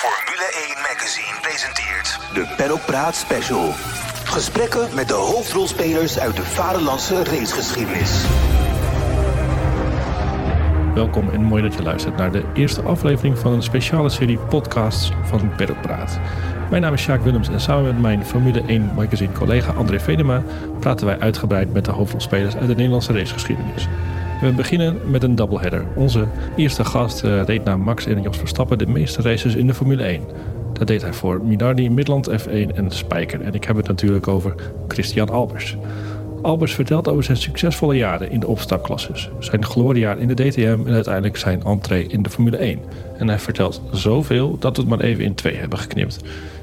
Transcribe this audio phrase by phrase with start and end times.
[0.00, 3.72] Formule 1 Magazine presenteert De Paddock Praat Special.
[4.24, 8.24] Gesprekken met de hoofdrolspelers uit de vaderlandse racegeschiedenis.
[10.94, 15.12] Welkom en mooi dat je luistert naar de eerste aflevering van een speciale serie podcasts
[15.24, 16.18] van Paddock Praat.
[16.70, 20.42] Mijn naam is Sjaak Willems en samen met mijn Formule 1 magazine collega André Venema
[20.78, 23.88] praten wij uitgebreid met de hoofdrolspelers uit de Nederlandse racegeschiedenis.
[24.40, 25.84] We beginnen met een doubleheader.
[25.94, 26.26] Onze
[26.56, 30.02] eerste gast uh, reed na Max en Jos Verstappen de meeste races in de Formule
[30.02, 30.22] 1.
[30.72, 33.40] Dat deed hij voor Minardi, Midland F1 en Spijker.
[33.40, 34.54] En ik heb het natuurlijk over
[34.88, 35.76] Christian Albers.
[36.42, 40.94] Albers vertelt over zijn succesvolle jaren in de opstapklasses, zijn gloriejaar in de DTM en
[40.94, 42.78] uiteindelijk zijn entree in de Formule 1.
[43.18, 46.18] En hij vertelt zoveel dat we het maar even in twee hebben geknipt.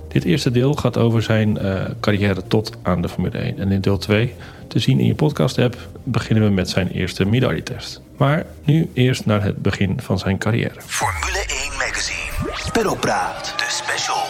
[0.08, 3.60] Dit eerste deel gaat over zijn uh, carrière tot aan de Formule 1.
[3.60, 4.34] En in deel 2,
[4.68, 8.02] te zien in je podcast-app, beginnen we met zijn eerste Midari-test.
[8.18, 10.82] Maar nu eerst naar het begin van zijn carrière.
[10.82, 12.72] Formule 1 Magazine.
[12.72, 13.54] Peddelpraat.
[13.58, 14.26] De special.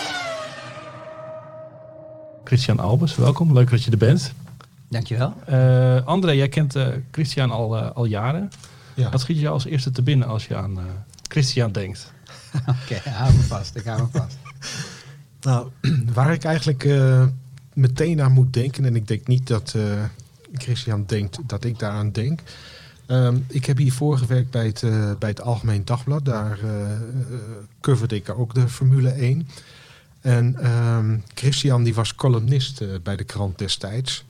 [2.43, 3.53] Christian Albers, welkom.
[3.53, 4.33] Leuk dat je er bent.
[4.89, 5.33] Dankjewel.
[5.49, 8.49] Uh, André, jij kent uh, Christian al, uh, al jaren.
[8.93, 9.09] Ja.
[9.09, 10.79] Wat schiet je als eerste te binnen als je aan
[11.27, 12.11] Christian denkt?
[12.59, 13.75] Oké, okay, hou me vast.
[13.75, 14.37] Ik hou me vast.
[15.41, 15.69] Nou,
[16.13, 17.25] waar ik eigenlijk uh,
[17.73, 19.83] meteen aan moet denken, en ik denk niet dat uh,
[20.53, 22.41] Christian denkt dat ik daaraan denk.
[23.07, 26.25] Um, ik heb hiervoor gewerkt bij het, uh, bij het Algemeen Dagblad.
[26.25, 26.59] Daar
[27.81, 29.47] coverde ik ook de Formule 1.
[30.21, 34.25] En um, Christian die was columnist bij de krant destijds.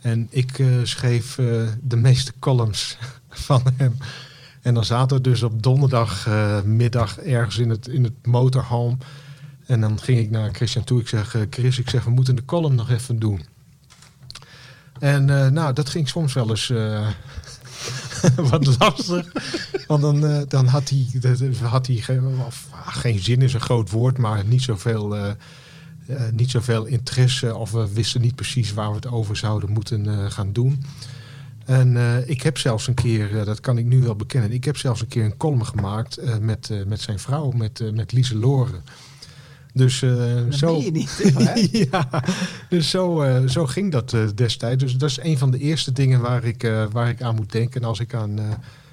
[0.00, 1.34] En ik schreef
[1.82, 3.96] de meeste columns van hem.
[4.62, 8.96] En dan zaten we dus op donderdagmiddag ergens in het, in het motorhome.
[9.66, 11.00] En dan ging ik naar Christian toe.
[11.00, 13.40] Ik zeg, Chris, ik zeg, we moeten de column nog even doen.
[15.00, 17.08] En uh, nou, dat ging soms wel eens uh,
[18.50, 19.32] wat lastig.
[19.86, 21.06] Want dan, uh, dan had hij,
[21.62, 25.36] had hij geen, of, geen zin is een groot woord, maar niet zoveel,
[26.32, 27.56] niet zoveel interesse.
[27.56, 30.84] Of we wisten niet precies waar we het over zouden moeten gaan doen.
[31.64, 31.96] En
[32.28, 35.08] ik heb zelfs een keer, dat kan ik nu wel bekennen, ik heb zelfs een
[35.08, 38.82] keer een column gemaakt met, met zijn vrouw, met, met Lise Loren.
[39.72, 40.80] Dus uh, dat zo.
[40.80, 41.32] je niet,
[41.90, 42.08] ja,
[42.68, 44.82] dus zo, uh, zo ging dat uh, destijds.
[44.82, 47.84] Dus dat is een van de eerste dingen waar ik, waar ik aan moet denken
[47.84, 48.38] als ik aan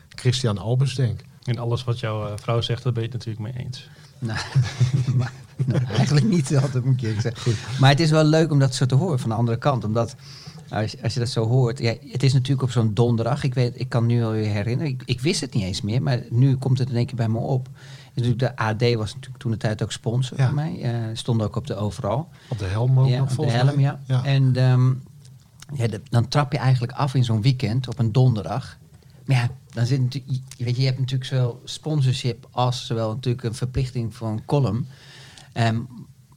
[0.09, 1.21] Christian Albers denk.
[1.43, 3.89] En alles wat jouw vrouw zegt, daar ben je het natuurlijk mee eens.
[4.19, 4.39] Nou,
[5.17, 5.31] maar,
[5.65, 7.41] nou, eigenlijk niet, dat moet ik zeggen.
[7.41, 7.79] Goed.
[7.79, 9.83] Maar het is wel leuk om dat zo te horen van de andere kant.
[9.83, 10.15] Omdat
[10.69, 13.43] als, als je dat zo hoort, ja, het is natuurlijk op zo'n donderdag.
[13.43, 16.01] Ik, weet, ik kan nu al weer herinneren, ik, ik wist het niet eens meer,
[16.01, 17.69] maar nu komt het in één keer bij me op.
[18.13, 20.45] Natuurlijk, de AD was natuurlijk toen de tijd ook sponsor Ja.
[20.45, 20.79] voor mij.
[20.83, 22.29] Uh, stond ook op de overal.
[22.49, 23.83] Op de helm ook ja, nog op de volgens helm, mij.
[23.83, 23.99] ja.
[24.05, 24.23] Ja.
[24.25, 24.87] En ehm,
[25.79, 28.77] ja, de- dan trap je eigenlijk af in zo'n weekend op een donderdag.
[29.25, 33.09] Maar ja, dan zit natuurlijk, je weet je, je hebt natuurlijk zowel sponsorship als zowel
[33.13, 34.87] natuurlijk een verplichting voor een column.
[35.53, 35.79] Ehm,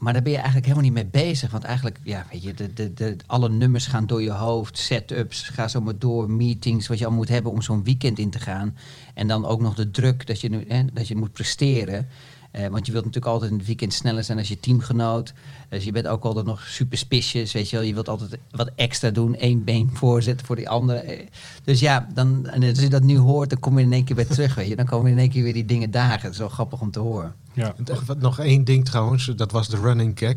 [0.01, 1.51] maar daar ben je eigenlijk helemaal niet mee bezig.
[1.51, 5.43] Want eigenlijk, ja, weet je, de, de, de, alle nummers gaan door je hoofd, setups,
[5.43, 8.39] ga zo maar door, meetings, wat je al moet hebben om zo'n weekend in te
[8.39, 8.77] gaan.
[9.15, 12.09] En dan ook nog de druk dat je, hè, dat je moet presteren.
[12.51, 15.33] Eh, want je wilt natuurlijk altijd in het weekend sneller zijn als je teamgenoot.
[15.69, 17.85] Dus je bent ook altijd nog superstitious, weet je wel.
[17.85, 20.99] Je wilt altijd wat extra doen, één been voorzetten voor die andere.
[20.99, 21.27] Eh,
[21.65, 24.17] Dus ja, dan, en als je dat nu hoort, dan kom je in één keer
[24.17, 24.77] weer terug, weet je.
[24.77, 26.23] Dan komen in één keer weer die dingen dagen.
[26.23, 27.35] Dat is wel grappig om te horen.
[27.53, 27.75] Ja.
[27.77, 30.37] En Nog één ding trouwens, dat was de running gag.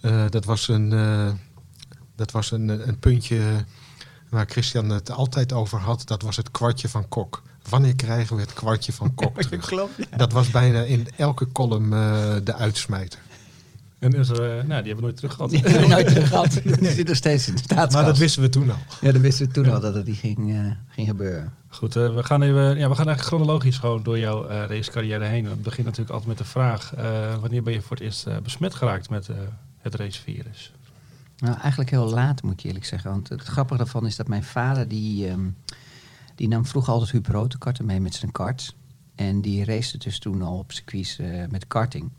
[0.00, 1.30] Eh, dat was, een, eh,
[2.16, 3.64] dat was een, een puntje
[4.28, 6.06] waar Christian het altijd over had.
[6.06, 7.42] Dat was het kwartje van Kok.
[7.68, 9.88] Wanneer krijgen we het kwartje van Kok terug?
[10.16, 13.18] Dat was bijna in elke column eh, de uitsmijter.
[13.98, 15.50] En is eh, nou, die hebben we nooit terug gehad.
[15.52, 16.52] Die hebben we nooit terug gehad.
[16.80, 17.94] Die zit nog steeds in de staatskas.
[17.94, 18.76] Maar dat wisten we toen al.
[19.00, 21.52] Ja, dat wisten we toen al dat het ging, eh, ging gebeuren.
[21.68, 25.48] Goed, eh, we, gaan even, ja, we gaan eigenlijk chronologisch gewoon door jouw racecarrière heen.
[25.48, 26.92] We beginnen natuurlijk altijd met de vraag,
[27.40, 29.28] wanneer ben je voor het eerst besmet geraakt met
[29.78, 30.72] het racevirus?
[31.38, 33.10] Nou, eigenlijk heel laat moet je eerlijk zeggen.
[33.10, 35.48] Want het grappige daarvan is dat mijn vader, die, ehm,
[36.34, 38.74] die nam vroeger altijd hyperautokarten mee met zijn kart.
[39.14, 41.18] En die race dus toen al op circuits
[41.50, 42.10] met karting.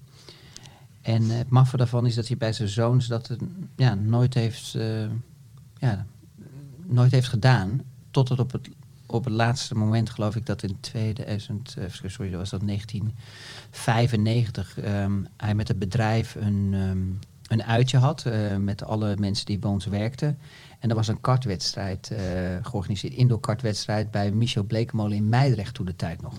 [1.02, 3.42] En eh, het maffe daarvan is dat hij bij zijn zoons dat het,
[3.76, 5.06] ja, nooit, heeft, eh,
[5.78, 6.06] ja,
[6.86, 7.82] nooit heeft gedaan.
[8.12, 8.70] Tot het op het,
[9.06, 14.80] op het laatste moment, geloof ik, dat in 2000, eh, sorry, dat was dat 1995,
[14.80, 17.00] ehm, hij met het bedrijf een, ehm,
[17.48, 20.38] een uitje had eh, met alle mensen die bij ons werkten.
[20.80, 22.20] En er was een kartwedstrijd eh,
[22.62, 26.34] georganiseerd, indoor kartwedstrijd bij Michel Blekemolen in Meidrecht toen de tijd nog.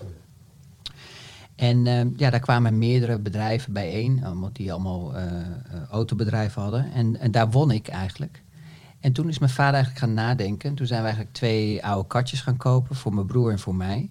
[1.61, 5.45] En ehm, ja, daar kwamen meerdere bedrijven bijeen, allemaal die allemaal eh, eh,
[5.89, 6.91] autobedrijven hadden.
[6.91, 8.43] En, en daar won ik eigenlijk.
[8.99, 10.75] En toen is mijn vader eigenlijk gaan nadenken.
[10.75, 14.09] Toen zijn we eigenlijk twee oude kartjes gaan kopen voor mijn broer en voor mij.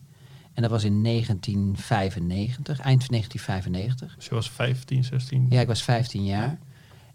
[0.54, 4.14] En dat was in 1995, eind 1995.
[4.14, 5.46] Dus je was 15, 16?
[5.48, 6.58] Ja, ik was 15 jaar.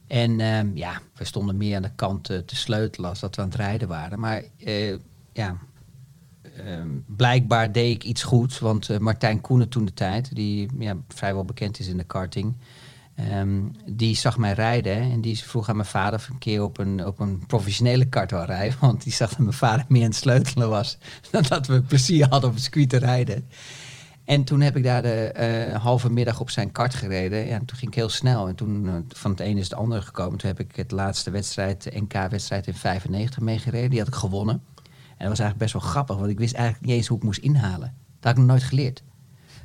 [0.08, 3.42] En ehm, ja, we stonden meer aan de kant eh, te sleutelen als dat we
[3.42, 4.20] aan het rijden waren.
[4.20, 4.96] Maar eh,
[5.34, 5.58] ja,
[7.06, 8.60] blijkbaar deed ik iets goed.
[8.60, 12.54] Want eh, Martijn Koenen toen de tijd, die ja, vrijwel bekend is in de karting...
[13.16, 16.78] ehm, die zag mij rijden en die vroeg aan mijn vader of een keer op
[16.78, 18.78] een, op een professionele kart wil rijden.
[18.88, 20.98] Want die zag dat mijn vader meer aan het sleutelen was
[21.32, 23.48] dan dat we plezier hadden op een circuit te rijden.
[24.26, 27.46] En toen heb ik daar de eh, halve middag op zijn kart gereden.
[27.46, 28.48] Ja, en toen ging ik heel snel.
[28.48, 30.38] En toen eh, van het ene is het andere gekomen.
[30.38, 33.90] Toen heb ik het laatste wedstrijd, NK-wedstrijd in 95 meegereden.
[33.90, 34.64] Die had ik gewonnen.
[35.18, 37.24] En dat was eigenlijk best wel grappig, want ik wist eigenlijk niet eens hoe ik
[37.24, 37.94] moest inhalen.
[38.20, 39.04] Dat had ik nog nooit geleerd.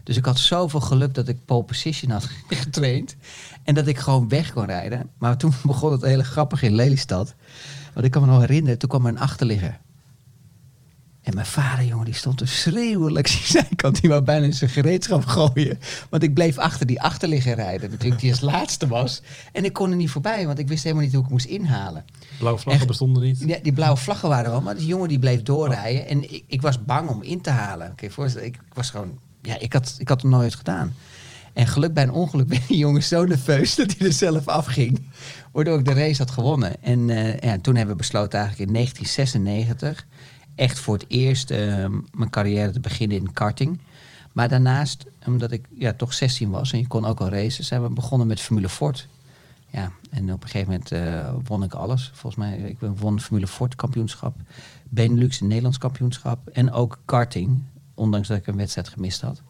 [0.02, 3.16] Dus ik had zoveel geluk dat ik pole position had getraind.
[3.64, 5.10] En dat ik gewoon weg kon rijden.
[5.18, 7.34] Maar toen begon het hele grappig in Lelystad.
[7.94, 9.80] Want ik kan me nog herinneren, toen kwam er een achterligger.
[11.22, 14.00] En mijn vader, jongen, die stond te schreeuwen langs die zijkant.
[14.00, 15.78] Die wou bijna in zijn gereedschap gooien.
[16.10, 17.90] Want ik bleef achter die achterligger rijden.
[17.90, 19.22] Natuurlijk die als laatste was.
[19.52, 22.04] En ik kon er niet voorbij, want ik wist helemaal niet hoe ik moest inhalen.
[22.38, 23.42] Blauwe vlaggen bestonden niet.
[23.46, 26.08] Ja, die blauwe vlaggen waren er wel, maar die jongen die bleef doorrijden.
[26.08, 27.86] En ik, ik was bang om in te halen.
[27.86, 29.18] Kun je je voorstellen, ik, ik was gewoon...
[29.42, 30.94] Ja, ik had, ik had het nooit gedaan.
[31.52, 35.02] En geluk bij een ongeluk werd die jongen zo nerveus dat hij er zelf afging.
[35.52, 36.82] Waardoor ik de race had gewonnen.
[36.82, 40.06] En eh, ja, toen hebben we besloten eigenlijk in 1996...
[40.60, 43.80] echt voor het eerst eh, mijn carrière te beginnen in karting.
[44.32, 47.64] Maar daarnaast, omdat ik ja, toch 16 was en je kon ook al racen...
[47.64, 49.08] zijn we begonnen met Formule Ford.
[49.70, 52.10] Ja, en op een gegeven moment eh, won ik alles.
[52.14, 54.36] Volgens mij, ik won Formule Ford kampioenschap,
[54.88, 57.62] Benelux en Nederlands kampioenschap en ook karting.
[57.94, 59.42] Ondanks dat ik een wedstrijd gemist had.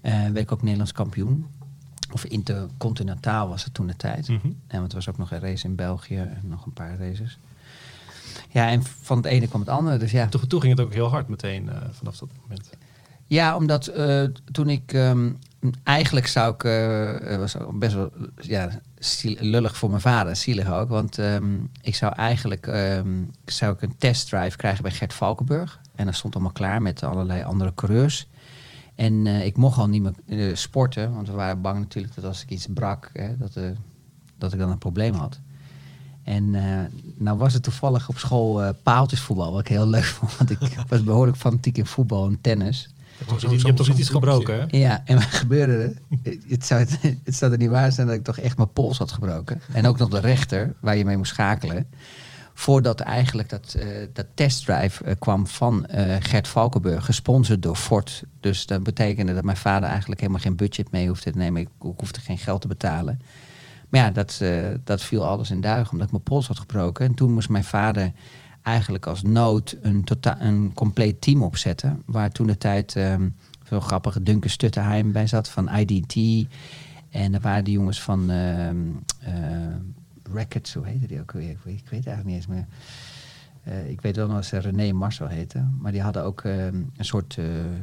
[0.00, 1.46] Eh werd ik ook Nederlands kampioen.
[2.12, 4.28] Of intercontinentaal was het toen de tijd.
[4.66, 7.38] En want er was ook nog een race in België en nog een paar races.
[8.50, 9.96] Ja, en van het ene kwam het andere.
[9.96, 12.70] Dus ja, Toen, toen ging het ook heel hard meteen eh, vanaf dat moment.
[13.26, 15.30] ja, omdat eh, toen ik ehm,
[15.82, 18.70] eigenlijk zou ik, eh, was best wel ja,
[19.22, 23.96] lullig voor mijn vader, zielig ook, want ehm, ik zou eigenlijk ehm, zou ik een
[23.96, 28.28] testdrive krijgen bij Gert Valkenburg en dat stond allemaal klaar met allerlei andere coureurs.
[28.94, 32.50] En ik mocht al niet meer sporten, want we waren bang natuurlijk dat als ik
[32.50, 33.58] iets brak, hè, dat,
[34.38, 35.40] dat ik dan een probleem had.
[36.30, 36.62] En eh,
[37.16, 40.36] nou was het toevallig op school eh, paaltjesvoetbal, wat ik heel leuk vond.
[40.36, 42.88] Want ik was behoorlijk fanatiek in voetbal en tennis.
[43.18, 44.76] Je hebt toch- je hebt toch niet iets gebroken, hè?
[44.78, 45.92] Ja, en wat gebeurde er?
[46.48, 46.86] Het zou,
[47.24, 49.60] het zou er niet waar zijn dat ik toch echt mijn pols had gebroken.
[49.72, 51.86] En ook nog de rechter, waar je mee moest schakelen.
[52.54, 58.22] Voordat eigenlijk dat, eh, dat testdrive kwam van eh, Gert Valkenburg, gesponsord door Ford.
[58.40, 61.60] Dus dat betekende dat mijn vader eigenlijk helemaal geen budget mee hoefde te nemen.
[61.60, 63.20] Ik, ik hoefde geen geld te betalen.
[63.90, 67.06] Maar ja, dat, eh, dat viel alles in duigen, omdat ik mijn pols had gebroken.
[67.06, 68.12] En toen moest mijn vader
[68.62, 72.02] eigenlijk als nood een, tota een compleet team opzetten.
[72.06, 73.28] Waar toen de tijd ehm
[73.62, 76.46] veel grappige Duncan Stutterheim bij zat van IDT.
[77.10, 78.76] En er waren die jongens van ehm
[79.20, 79.32] eh,
[80.32, 81.50] Rackets, hoe heette die ook weer?
[81.50, 82.66] Ik weet, weet eigenlijk niet eens meer.
[83.62, 85.64] Eh, ik weet wel nog ze René Marcel heette.
[85.80, 87.38] Maar die hadden ook ehm, een soort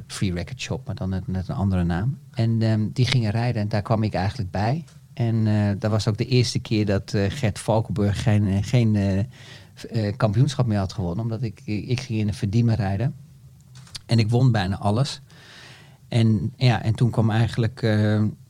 [0.07, 2.17] free record shop, maar dan net een andere naam.
[2.33, 4.83] En die gingen rijden en daar kwam ik eigenlijk bij.
[5.17, 9.27] En eh, dat was ook de eerste keer dat eh, Gert Valkenburg geen, eh, geen
[10.17, 11.23] kampioenschap meer had gewonnen.
[11.23, 13.15] Omdat ik, ik ging in een verdiemen rijden.
[14.05, 15.21] En ik won bijna alles.
[16.07, 17.81] En, ja, en toen kwam eigenlijk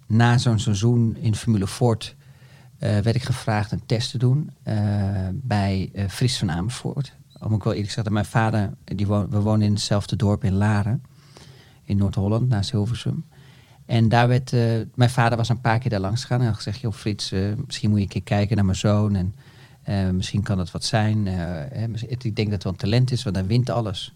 [0.08, 2.16] na zo'n seizoen in Formule Ford...
[2.80, 4.52] werd ik gevraagd een test te doen
[5.33, 7.14] bij Fries van Amersfoort.
[7.40, 10.54] Om ik wel eerlijk zeggen, mijn vader, die woon, we wonen in hetzelfde dorp in
[10.54, 11.04] Laren.
[11.83, 13.26] In Noord-Holland, naast Hilversum.
[13.88, 14.62] En daar werd, eh,
[14.96, 17.42] mijn vader was een paar keer daar langs gegaan en had gezegd, joh Frits, eh,
[17.66, 19.36] misschien moet je een keer kijken naar mijn zoon en
[19.84, 21.28] eh, misschien kan dat wat zijn.
[21.28, 21.34] eh,
[21.80, 24.14] hè, ik denk dat het wel een talent is, want hij wint alles.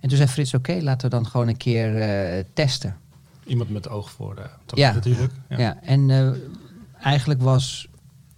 [0.00, 2.96] En toen zei Frits, oké, laten we dan gewoon een keer eh, testen.
[3.44, 4.92] Iemand met oog voor de talent Ja.
[4.92, 5.32] natuurlijk.
[5.48, 6.30] Ja, en eh,
[7.02, 7.88] eigenlijk was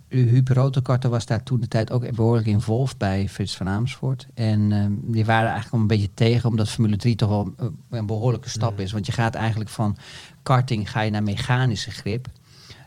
[0.08, 4.26] Huub Rotekarter was daar toen de tijd ook behoorlijk involved bij Frits van Amersfoort.
[4.34, 7.66] En eh, die waren eigenlijk al een beetje tegen, omdat Formule 3 toch wel eh,
[7.90, 8.92] een behoorlijke stap is.
[8.92, 9.96] Want je gaat eigenlijk van
[10.42, 12.26] karting ga je naar mechanische grip,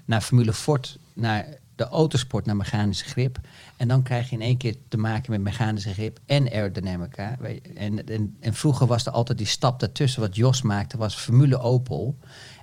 [0.05, 3.39] naar Formule Ford, naar de autosport, naar mechanische grip.
[3.77, 7.37] En dan krijg je in één keer te maken met mechanische grip en aerodynamica.
[7.75, 11.59] En, en, en vroeger was er altijd die stap daartussen, wat Jos maakte, was Formule
[11.59, 12.17] Opel.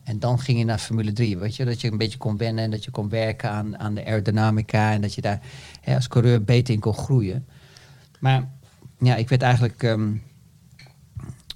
[0.08, 2.64] En dan ging je naar Formule 3, weet je, dat je een beetje kon wennen
[2.64, 5.40] en dat je kon werken aan, aan de aerodynamica en dat je daar
[5.80, 7.46] hè, als coureur beter in kon groeien.
[8.20, 8.48] Maar
[8.98, 10.12] ja, ik werd eigenlijk ehm,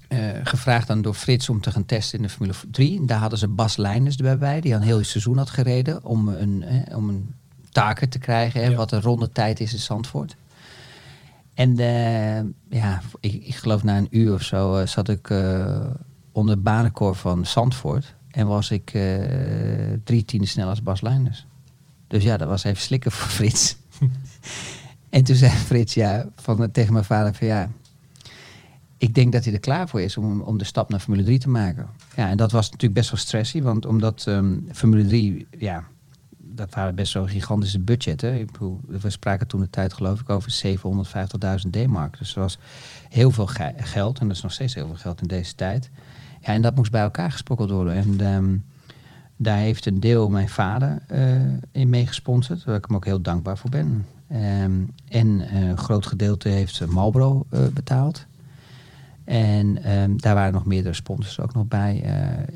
[0.07, 3.05] eh, gevraagd dan door Frits om te gaan testen in de Formule 3.
[3.05, 6.27] Daar hadden ze Bas Leijners erbij bij, die al een heel seizoen had gereden om
[6.27, 7.33] een, eh, om een
[7.71, 8.75] taker te krijgen, hè, Ja.
[8.75, 10.35] wat een ronde tijd is in Zandvoort.
[11.53, 12.43] En eh,
[12.79, 15.29] ja, ik, ik geloof na een uur of zo eh, zat ik
[16.31, 18.15] onder het banenkoor van Zandvoort.
[18.33, 19.03] En was ik eh,
[20.03, 21.45] drie tienden sneller als Bas Luijnders.
[22.07, 23.75] Dus ja, dat was even slikken voor Frits.
[25.09, 27.69] en toen zei Frits ja, van, tegen mijn vader van ja...
[28.97, 31.39] Ik denk dat hij er klaar voor is om, om de stap naar Formule 3
[31.39, 31.87] te maken.
[32.15, 33.61] Ja, en dat was natuurlijk best wel stressy.
[33.61, 35.83] Want omdat ehm, Formule 3, ja,
[36.37, 38.47] dat waren best wel gigantische budgetten.
[38.87, 40.61] We spraken toen de tijd geloof ik over
[41.65, 42.17] 750.000 D-mark.
[42.17, 42.57] Dus dat was
[43.09, 44.19] heel veel ge- geld.
[44.19, 45.89] En dat is nog steeds heel veel geld in deze tijd.
[46.43, 47.93] Ja, en dat moest bij elkaar gesprokkeld worden.
[47.93, 48.57] En ehm,
[49.37, 52.63] daar heeft een deel mijn vader eh, in meegesponsord.
[52.63, 54.05] Waar ik hem ook heel dankbaar voor ben.
[54.27, 54.71] Ehm,
[55.07, 58.25] en eh, een groot gedeelte heeft Marlboro eh, betaald.
[59.23, 62.03] En ehm, daar waren nog meerdere sponsors ook nog bij.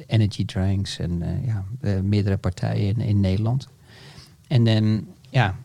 [0.08, 1.64] energy drinks en ja,
[2.02, 3.68] meerdere partijen in, in Nederland.
[4.48, 5.56] En ja,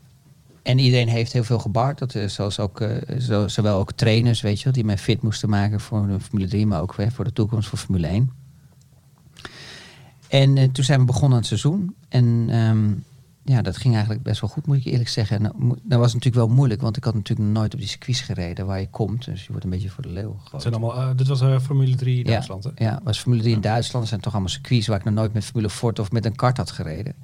[0.62, 1.98] en iedereen heeft heel veel gebaard.
[1.98, 5.22] Dat is zoals ook, eh, zo, zowel ook trainers, weet je wel, die mij fit
[5.22, 8.30] moesten maken voor de Formule 3, maar ook weer voor de toekomst voor Formule 1.
[10.28, 11.94] En eh, toen zijn we begonnen aan het seizoen.
[12.08, 12.90] En ehm,
[13.44, 15.36] ja, dat ging eigenlijk best wel goed, moet ik eerlijk zeggen.
[15.36, 15.52] En
[15.82, 18.80] dat was natuurlijk wel moeilijk, want ik had natuurlijk nooit op die circuits gereden waar
[18.80, 19.24] je komt.
[19.24, 20.62] Dus je wordt een beetje voor de leeuw gegooid.
[20.62, 22.70] zijn allemaal, eh, dit was eh, Formule 3 Duitsland, hè?
[22.74, 23.98] Ja, was Formule 3 in Duitsland.
[23.98, 26.36] Dat zijn toch allemaal circuits waar ik nog nooit met Formule Ford of met een
[26.36, 27.14] kart had gereden.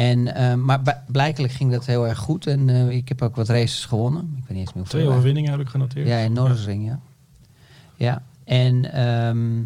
[0.00, 2.46] En, eh, maar blijkelijk ging dat heel erg goed.
[2.46, 4.22] En eh, ik heb ook wat races gewonnen.
[4.22, 5.00] Ik weet niet eens meer hoeveel.
[5.00, 6.06] Twee overwinningen heb ik genoteerd.
[6.06, 7.00] Ja, in Noordersring, ja.
[7.96, 9.56] Ja, en, ehm,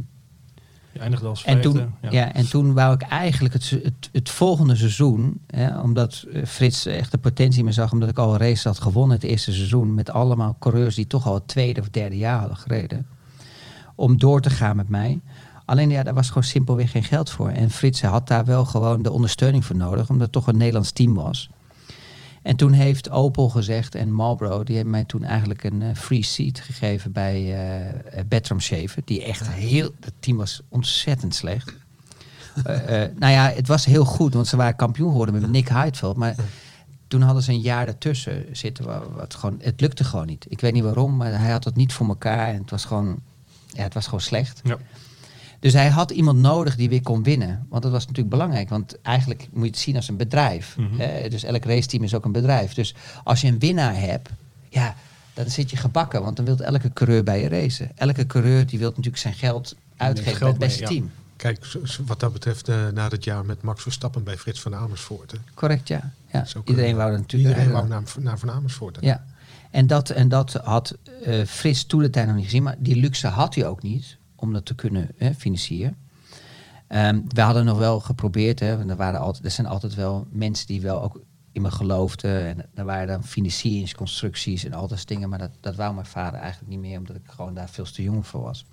[0.92, 1.88] Je eindigde als en, vijfde.
[2.00, 2.32] toen, ja.
[2.32, 5.40] en toen wou ik eigenlijk het, het, het volgende seizoen...
[5.46, 7.92] Hè, omdat eh, Frits echt de potentie me zag...
[7.92, 9.94] omdat ik al races had gewonnen het eerste seizoen...
[9.94, 13.06] met allemaal coureurs die toch al het tweede of derde jaar hadden gereden...
[13.94, 15.20] om door te gaan met mij.
[15.64, 17.48] Alleen ja, daar was gewoon simpelweg geen geld voor.
[17.48, 20.08] En Frits had daar wel gewoon de ondersteuning voor nodig...
[20.08, 21.48] omdat het toch een Nederlands team was...
[22.42, 26.22] En toen heeft Opel gezegd en Marlboro, die hebben mij toen eigenlijk een eh, free
[26.22, 29.02] seat gegeven bij eh eh, Bertram Shaver.
[29.04, 31.72] Die echt heel, het team was ontzettend slecht.
[32.64, 35.68] Eh, eh, nou ja, het was heel goed, want ze waren kampioen geworden met Nick
[35.68, 36.16] Heidfeld.
[36.16, 36.34] Maar
[37.08, 38.84] toen hadden ze een jaar ertussen zitten.
[38.84, 40.46] Wat, wat gewoon, het lukte gewoon niet.
[40.48, 42.48] Ik weet niet waarom, maar hij had het niet voor elkaar.
[42.48, 43.16] En het was gewoon,
[43.66, 44.60] ja, het was gewoon slecht.
[44.64, 44.78] Ja.
[45.64, 47.66] Dus hij had iemand nodig die weer kon winnen.
[47.68, 48.68] Want dat was natuurlijk belangrijk.
[48.68, 50.76] Want eigenlijk moet je het zien als een bedrijf.
[50.76, 51.00] Mhm.
[51.00, 51.28] hè.
[51.28, 52.74] Dus elk raceteam is ook een bedrijf.
[52.74, 52.94] Dus
[53.24, 54.28] als je een winnaar hebt,
[54.68, 54.96] ja,
[55.34, 56.22] dan zit je gebakken.
[56.22, 57.90] Want dan wil elke coureur bij je racen.
[57.94, 61.08] Elke coureur die wil natuurlijk zijn geld uitgeven geld bij het beste mee, ja.
[61.08, 61.10] team.
[61.36, 61.66] Kijk,
[62.06, 65.30] wat dat betreft, eh, na het jaar met Max Verstappen bij Frits van Amersfoort.
[65.30, 65.38] Hè.
[65.54, 66.12] Correct, ja.
[66.32, 66.46] ja.
[66.64, 67.50] Iedereen wou dat natuurlijk.
[67.50, 68.96] Iedereen wou naar, naar Van Amersfoort.
[68.96, 69.06] hè.
[69.06, 69.24] Ja,
[69.70, 72.62] en dat, en dat had eh, Frits toen de tijd nog niet gezien.
[72.62, 75.96] Maar die luxe had hij ook niet om dat te kunnen hè, financieren.
[76.86, 78.60] Ehm, we hadden nog wel geprobeerd.
[78.60, 81.20] Hè, want er, waren altijd, er zijn altijd wel mensen die wel ook
[81.52, 82.46] in me geloofden.
[82.46, 85.28] En er waren dan financieringsconstructies en al dat dingen.
[85.28, 86.98] Maar dat, dat wou mijn vader eigenlijk niet meer.
[86.98, 88.66] Omdat ik gewoon daar veel te jong voor was.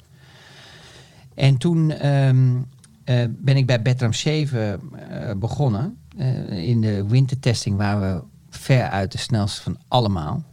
[1.36, 2.62] En toen ehm,
[3.04, 5.98] eh, ben ik bij Bertram Shaver eh, begonnen.
[6.18, 10.44] Eh, in de wintertesting waren we ver uit de snelste van allemaal.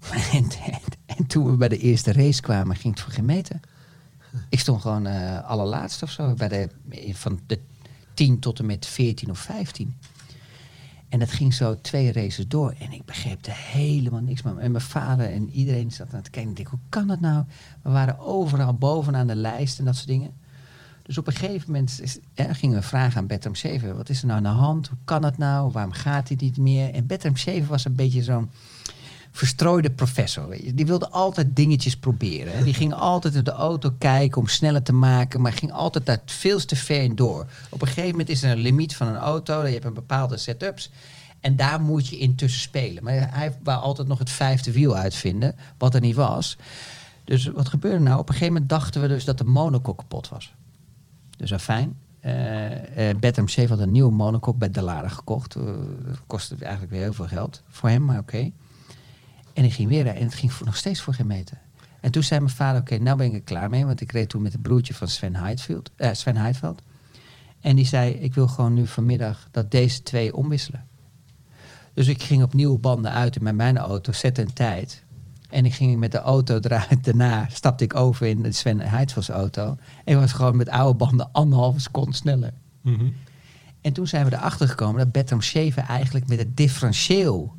[0.32, 3.60] en, en, en toen we bij de eerste race kwamen, ging het voor geen meter.
[4.48, 6.34] Ik stond gewoon eh allerlaatste of zo.
[6.34, 6.68] Bij de,
[7.12, 7.60] van de
[8.14, 9.94] 10 tot en met 14 of 15.
[11.08, 12.74] En dat ging zo twee races door.
[12.78, 14.60] En ik begreep er helemaal niks van.
[14.60, 16.50] En mijn vader en iedereen zat aan het kijken.
[16.50, 17.44] Ik dacht, hoe kan dat nou?
[17.82, 20.32] We waren overal bovenaan de lijst en dat soort dingen.
[21.02, 23.96] Dus op een gegeven moment is, gingen we vragen aan Bertram Schever.
[23.96, 24.88] Wat is er nou aan de hand?
[24.88, 25.70] Hoe kan het nou?
[25.70, 26.94] Waarom gaat hij niet meer?
[26.94, 28.50] En Bertram Schever was een beetje zo'n
[29.34, 30.48] verstrooide professor.
[30.48, 30.74] Weet je.
[30.74, 32.56] Die wilde altijd dingetjes proberen.
[32.56, 32.64] Hè.
[32.64, 36.22] Die ging altijd op de auto kijken om sneller te maken, maar ging altijd daar
[36.24, 37.46] veel te ver in door.
[37.70, 40.36] Op een gegeven moment is er een limiet van een auto, je hebt een bepaalde
[40.36, 40.90] setups.
[41.40, 43.04] En daar moet je intussen spelen.
[43.04, 46.56] Maar hij wou altijd nog het vijfde wiel uitvinden, wat er niet was.
[47.24, 48.18] Dus wat gebeurde nou?
[48.18, 50.54] Op een gegeven moment dachten we dus dat de monocoque kapot was.
[51.36, 51.96] Dus dat fijn.
[53.20, 55.56] Bertram Scheef had een nieuwe monocoque bij Dallara gekocht.
[55.56, 55.62] Eh,
[56.06, 58.50] dat kostte eigenlijk weer heel veel geld voor hem, maar oké.
[59.54, 61.58] En ik ging weer en het ging voor, nog steeds voor geen meter.
[62.00, 63.86] En toen zei mijn vader, oké, nou ben ik er klaar mee.
[63.86, 65.90] Want ik reed toen met het broertje van Sven Heidveld.
[65.96, 66.82] eh, Sven Heidveld.
[67.60, 70.86] En die zei, ik wil gewoon nu vanmiddag dat deze twee omwisselen.
[71.94, 75.02] Dus ik ging op nieuwe banden uit met mijn auto, zette een tijd.
[75.50, 77.04] En ik ging met de auto eruit.
[77.04, 79.76] Daarna stapte ik over in de Sven Heidvelds auto.
[80.04, 82.52] En was gewoon met oude banden anderhalve seconde sneller.
[82.80, 83.06] Mhm.
[83.80, 87.54] En toen zijn we erachter gekomen dat Bertram Schever eigenlijk met het differentieel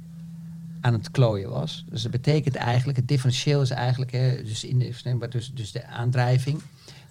[0.86, 1.86] aan het klooien was.
[1.90, 5.86] Dus dat betekent eigenlijk, het differentieel is eigenlijk, hè, dus, in de, dus, dus de
[5.86, 6.62] aandrijving,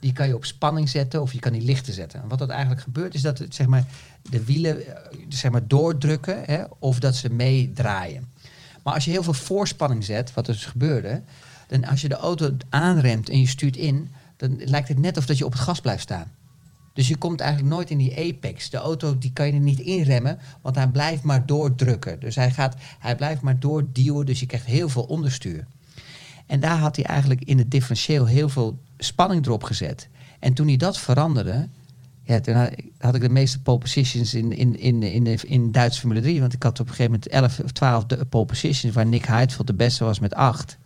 [0.01, 2.23] die kan je op spanning zetten of je kan die lichter zetten.
[2.23, 3.85] En wat dat eigenlijk gebeurt is dat het, zeg maar,
[4.31, 8.33] de wielen eh, zeg maar, doordrukken hè, of dat ze meedraaien.
[8.83, 11.23] Maar als je heel veel voorspanning zet, wat dus gebeurde,
[11.67, 15.27] dan als je de auto aanremt en je stuurt in, dan lijkt het net of
[15.27, 16.33] dat je op het gas blijft staan.
[16.95, 18.71] Dus je komt eigenlijk nooit in die apex.
[18.71, 22.21] De auto die kan je er niet inremmen, want hij blijft maar doordrukken.
[22.21, 25.67] Dus hij, gaat, hij blijft maar doorduwen, dus je krijgt heel veel onderstuur.
[26.47, 30.09] En daar had hij eigenlijk in het differentieel heel veel spanning erop gezet.
[30.39, 31.69] En toen hij dat veranderde,
[32.23, 32.55] ja, toen
[32.99, 36.41] had ik- de meeste pole positions in, in, in, in, in Duits Formule 3.
[36.41, 39.25] Want ik had op een gegeven moment 11 of 12 de pole positions, waar Nick
[39.25, 40.79] Heidfeld de beste was met 8.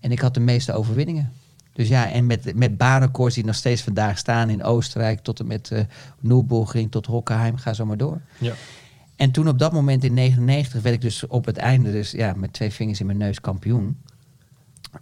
[0.00, 1.32] En ik had de meeste overwinningen.
[1.72, 5.46] Dus ja, en met, met baanrecords die nog steeds vandaag staan in Oostenrijk, tot en
[5.46, 5.80] met eh
[6.20, 8.20] Nürburgring, tot Hockenheim, ga zo maar door.
[8.38, 8.52] Ja.
[9.16, 12.32] En toen op dat moment in 99 werd ik dus op het einde, dus ja,
[12.36, 13.98] met twee vingers in mijn neus kampioen.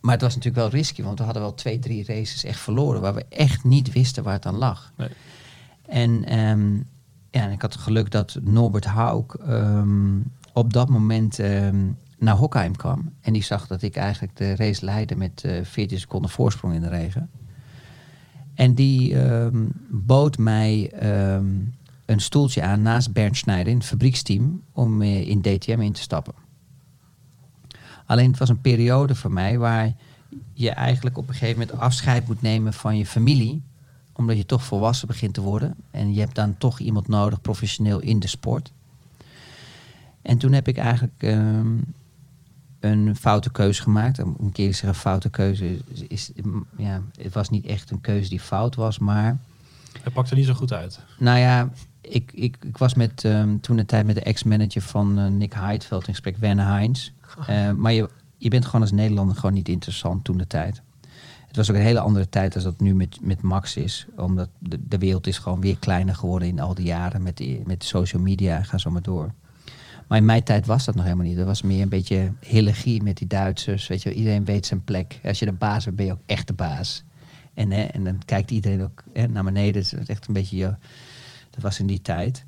[0.00, 3.00] Maar het was natuurlijk wel risky, want we hadden wel twee, drie races echt verloren,
[3.00, 4.92] waar we echt niet wisten waar het aan lag.
[4.96, 5.08] Nee.
[5.86, 6.74] En, ehm,
[7.30, 10.18] ja, en ik had het geluk dat Norbert Hauk ehm,
[10.52, 11.86] op dat moment ehm,
[12.20, 13.12] naar Hockheim kwam.
[13.20, 16.80] En die zag dat ik eigenlijk de race leidde met eh 14 seconden voorsprong in
[16.80, 17.30] de regen.
[18.54, 21.46] En die ehm, bood mij ehm,
[22.04, 26.00] een stoeltje aan naast Bernd Schneider in het fabrieksteam om eh, in DTM in te
[26.00, 26.34] stappen.
[28.06, 29.92] Alleen het was een periode voor mij waar
[30.52, 33.62] je eigenlijk op een gegeven moment afscheid moet nemen van je familie.
[34.12, 35.74] Omdat je toch volwassen begint te worden.
[35.90, 38.72] En je hebt dan toch iemand nodig professioneel in de sport.
[40.22, 41.76] En toen heb ik eigenlijk ehm,
[42.80, 44.22] een foute keuze gemaakt.
[44.22, 46.30] Om een keer te zeggen, foute keuze is, is,
[46.76, 49.38] ja, het was niet echt een keuze die fout was, maar
[50.02, 51.00] Hij pakte niet zo goed uit.
[51.18, 51.70] nou ja,
[52.00, 55.52] ik, ik, ik was met, ehm, toen de tijd met de ex-manager van eh, Nick
[55.52, 57.10] Heidveld in gesprek, Werner Heinz.
[57.46, 60.82] Eh, maar je, je bent gewoon als Nederlander gewoon niet interessant toen de tijd.
[61.46, 64.06] Het was ook een hele andere tijd als dat nu met, met Max is.
[64.16, 67.84] Omdat de, de wereld is gewoon weer kleiner geworden in al die jaren met, met
[67.84, 69.32] social media en ga zo maar door.
[70.10, 71.36] Maar in mijn tijd was dat nog helemaal niet.
[71.36, 73.86] Dat was meer een beetje hilagie met die Duitsers.
[73.86, 75.20] Weet je, iedereen weet zijn plek.
[75.24, 77.04] Als je de baas bent, ben je ook echt de baas.
[77.54, 79.82] En, hè, en dan kijkt iedereen ook hè, naar beneden.
[79.82, 80.56] Het is echt een beetje...
[80.56, 80.74] je-
[81.50, 82.44] dat was in die tijd.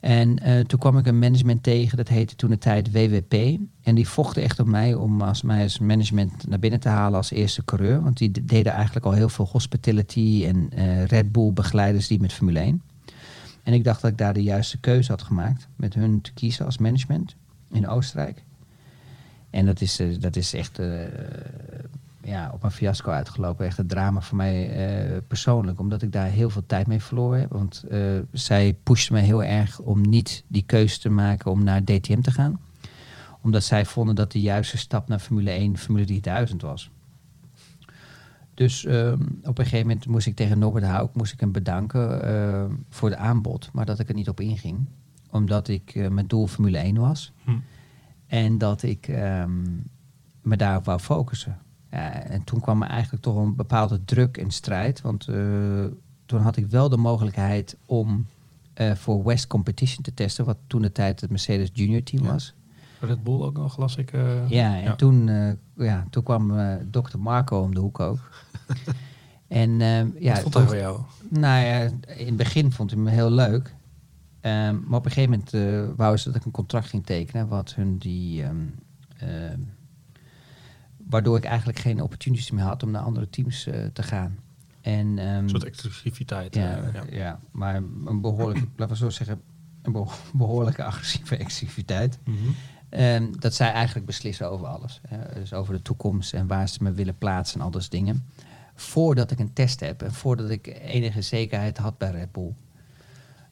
[0.00, 3.58] En eh, toen kwam ik een management tegen, dat heette toen de tijd WWP.
[3.82, 7.16] En die vochten echt op mij om als mij als management naar binnen te halen
[7.16, 8.02] als eerste coureur.
[8.02, 12.32] Want die deden eigenlijk al heel veel hospitality en eh, Red Bull begeleiders die met
[12.32, 12.82] Formule 1.
[13.62, 16.64] En ik dacht dat ik daar de juiste keuze had gemaakt met hun te kiezen
[16.64, 17.36] als management
[17.70, 18.44] in Oostenrijk.
[19.50, 20.88] En dat is, eh, dat is echt eh,
[22.22, 23.66] ja, op een fiasco uitgelopen.
[23.66, 25.78] Echt een drama voor mij eh, persoonlijk.
[25.78, 27.52] Omdat ik daar heel veel tijd mee verloren heb.
[27.52, 27.84] Want
[28.32, 32.30] zij pushten me heel erg om niet die keuze te maken om naar DTM te
[32.30, 32.60] gaan.
[33.40, 36.90] Omdat zij vonden dat de juiste stap naar Formule 1 Formule 3000 was.
[38.54, 42.22] Dus ehm, op een gegeven moment moest ik tegen Norbert Hauk moest ik hem bedanken
[42.24, 43.70] eh, voor het aanbod.
[43.72, 44.86] Maar dat ik er niet op inging.
[45.30, 47.32] Omdat ik eh, mijn doel Formule 1 was.
[47.44, 47.50] Hm.
[48.26, 49.60] En dat ik ehm,
[50.42, 51.58] me daarop wou focussen.
[51.90, 55.00] Ja, en toen kwam er eigenlijk toch een bepaalde druk en strijd.
[55.00, 55.84] Want eh,
[56.26, 58.26] toen had ik wel de mogelijkheid om
[58.74, 60.44] eh, voor West Competition te testen.
[60.44, 62.32] Wat toen de tijd het Mercedes Junior team Ja.
[62.32, 62.54] was.
[63.02, 64.12] Red Bull ook nog, las ik.
[64.12, 64.94] eh, Ja, en ja.
[64.94, 65.52] Toen, eh,
[65.86, 68.18] ja, toen kwam eh dokter Marco om de hoek ook.
[69.48, 71.00] en ja, Wat vond hij toch- van jou?
[71.28, 71.80] nou ja,
[72.16, 73.74] in het begin vond hij me heel leuk.
[74.40, 77.48] Ehm, maar op een gegeven moment wou ze dat ik een contract ging tekenen.
[77.48, 78.42] Wat hun die.
[78.42, 78.56] ehm,
[79.18, 79.58] ehm,
[81.08, 83.62] waardoor ik eigenlijk geen opportunities meer had om naar andere teams
[83.92, 84.36] te gaan.
[84.80, 86.54] En, ehm, Een soort exclusiviteit.
[86.54, 87.02] ja, ja.
[87.10, 87.40] ja.
[87.50, 89.40] maar een behoorlijk, laten we zo zeggen,
[89.82, 92.18] een beho- behoorlijke agressieve exclusiviteit.
[92.24, 92.36] Mhm.
[92.92, 95.00] Ehm, dat zij eigenlijk beslissen over alles.
[95.08, 95.40] Hè.
[95.40, 98.26] Dus over de toekomst en waar ze me willen plaatsen en al dat dingen.
[98.74, 102.54] Voordat ik een test heb en voordat ik enige zekerheid had bij Red Bull.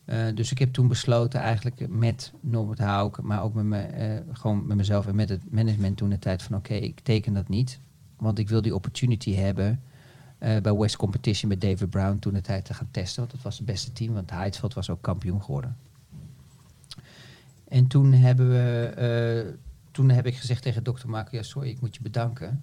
[0.04, 4.20] Eh, dus ik heb toen besloten eigenlijk met Norbert Hauk, maar ook met, me, eh,
[4.32, 7.48] gewoon met mezelf en met het management toen de tijd van oké, ik teken dat
[7.48, 7.80] niet.
[8.16, 9.82] Want ik wil die opportunity hebben
[10.38, 13.20] eh, bij West Competition met David Brown toen de tijd te gaan testen.
[13.20, 15.76] Want dat was het beste team, want Heidfeld was ook kampioen geworden.
[17.70, 19.54] En toen hebben we, eh,
[19.90, 22.62] toen heb ik gezegd tegen dokter Marco, ja sorry, ik moet je bedanken.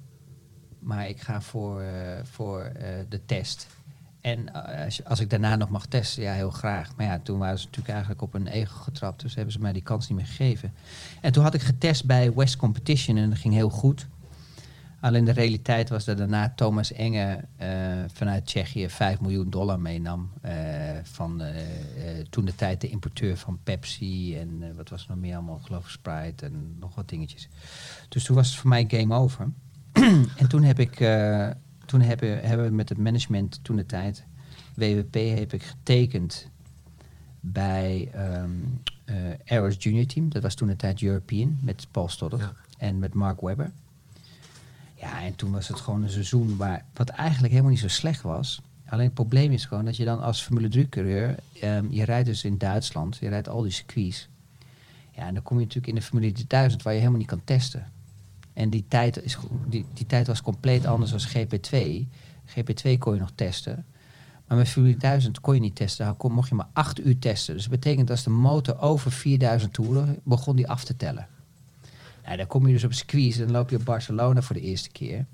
[0.80, 3.68] Maar ik ga voor, eh, voor eh, de test.
[4.22, 6.96] En als, als ik daarna nog mag testen, ja, heel graag.
[6.96, 9.22] Maar ja, toen waren ze natuurlijk eigenlijk op een ego getrapt.
[9.22, 10.74] Dus hebben ze mij die kans niet meer gegeven.
[11.22, 14.08] En toen had ik getest bij West Competition en dat ging heel goed.
[15.00, 17.70] Alleen de realiteit was dat daarna Thomas Enge eh,
[18.14, 20.32] vanuit Tsjechië 5 miljoen dollar meenam.
[20.42, 20.54] eh,
[21.04, 21.56] van eh,
[22.30, 25.84] toen de tijd de importeur van Pepsi en wat was er nog meer allemaal, geloof
[25.84, 27.50] ik Sprite en nog wat dingetjes.
[28.10, 29.52] Dus toen was het voor mij game over.
[30.42, 30.96] en toen heb ik,
[31.86, 34.26] toen hebben, hebben we met het management toen de tijd,
[34.76, 36.50] WWP, heb ik getekend
[37.40, 38.12] bij
[39.46, 40.30] Aeros Junior Team.
[40.30, 42.54] Dat was toen de tijd European met Paul Stoddard Ja.
[42.78, 43.72] en met Mark Webber.
[44.98, 48.22] Ja, en toen was het gewoon een seizoen waar, wat eigenlijk helemaal niet zo slecht
[48.22, 48.62] was.
[48.86, 52.44] Alleen het probleem is gewoon dat je dan als Formule 3-coureur, ehm, je rijdt dus
[52.44, 54.30] in Duitsland, je rijdt al die circuits.
[55.12, 57.42] Ja, en dan kom je natuurlijk in de Formule 3000 waar je helemaal niet kan
[57.44, 57.92] testen.
[58.54, 62.08] En die tijd, is, die, die tijd was compleet anders dan GP2.
[62.46, 63.86] GP2 kon je nog testen.
[64.48, 66.06] Maar met Formule 1000 kon je niet testen.
[66.06, 67.54] Dan kon, mocht je maar acht uur testen.
[67.54, 71.28] Dus dat betekent dat als de motor over 4000 toeren, begon die af te tellen.
[72.28, 74.90] Nou, dan kom je dus op circuits, dan loop je op Barcelona voor de eerste
[74.90, 75.26] keer.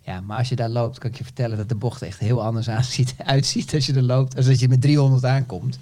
[0.00, 2.42] Ja, maar als je daar loopt, kan ik je vertellen dat de bocht echt heel
[2.42, 5.78] anders aanziet, uitziet als je er loopt, als dat je met 300 aankomt.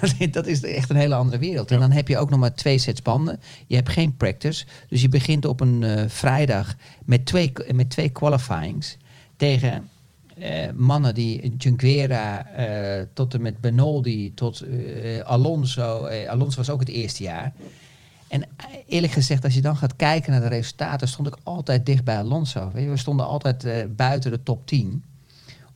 [0.30, 1.70] Dat is- echt een hele andere wereld.
[1.70, 3.40] En dan heb je ook nog maar twee sets banden.
[3.66, 4.64] Je hebt geen practice.
[4.88, 8.96] Dus je begint op een eh, vrijdag met twee, met twee qualifyings
[9.36, 9.88] tegen
[10.38, 14.64] eh, mannen die Junquera eh, tot en met Benoldi tot
[15.24, 16.06] Alonso.
[16.28, 17.52] Alonso was ook het eerste jaar.
[18.30, 18.48] En
[18.86, 22.18] eerlijk gezegd, als je dan gaat kijken naar de resultaten, stond ik altijd dicht bij
[22.18, 22.70] Alonso.
[22.72, 25.04] We stonden altijd eh, buiten de top 10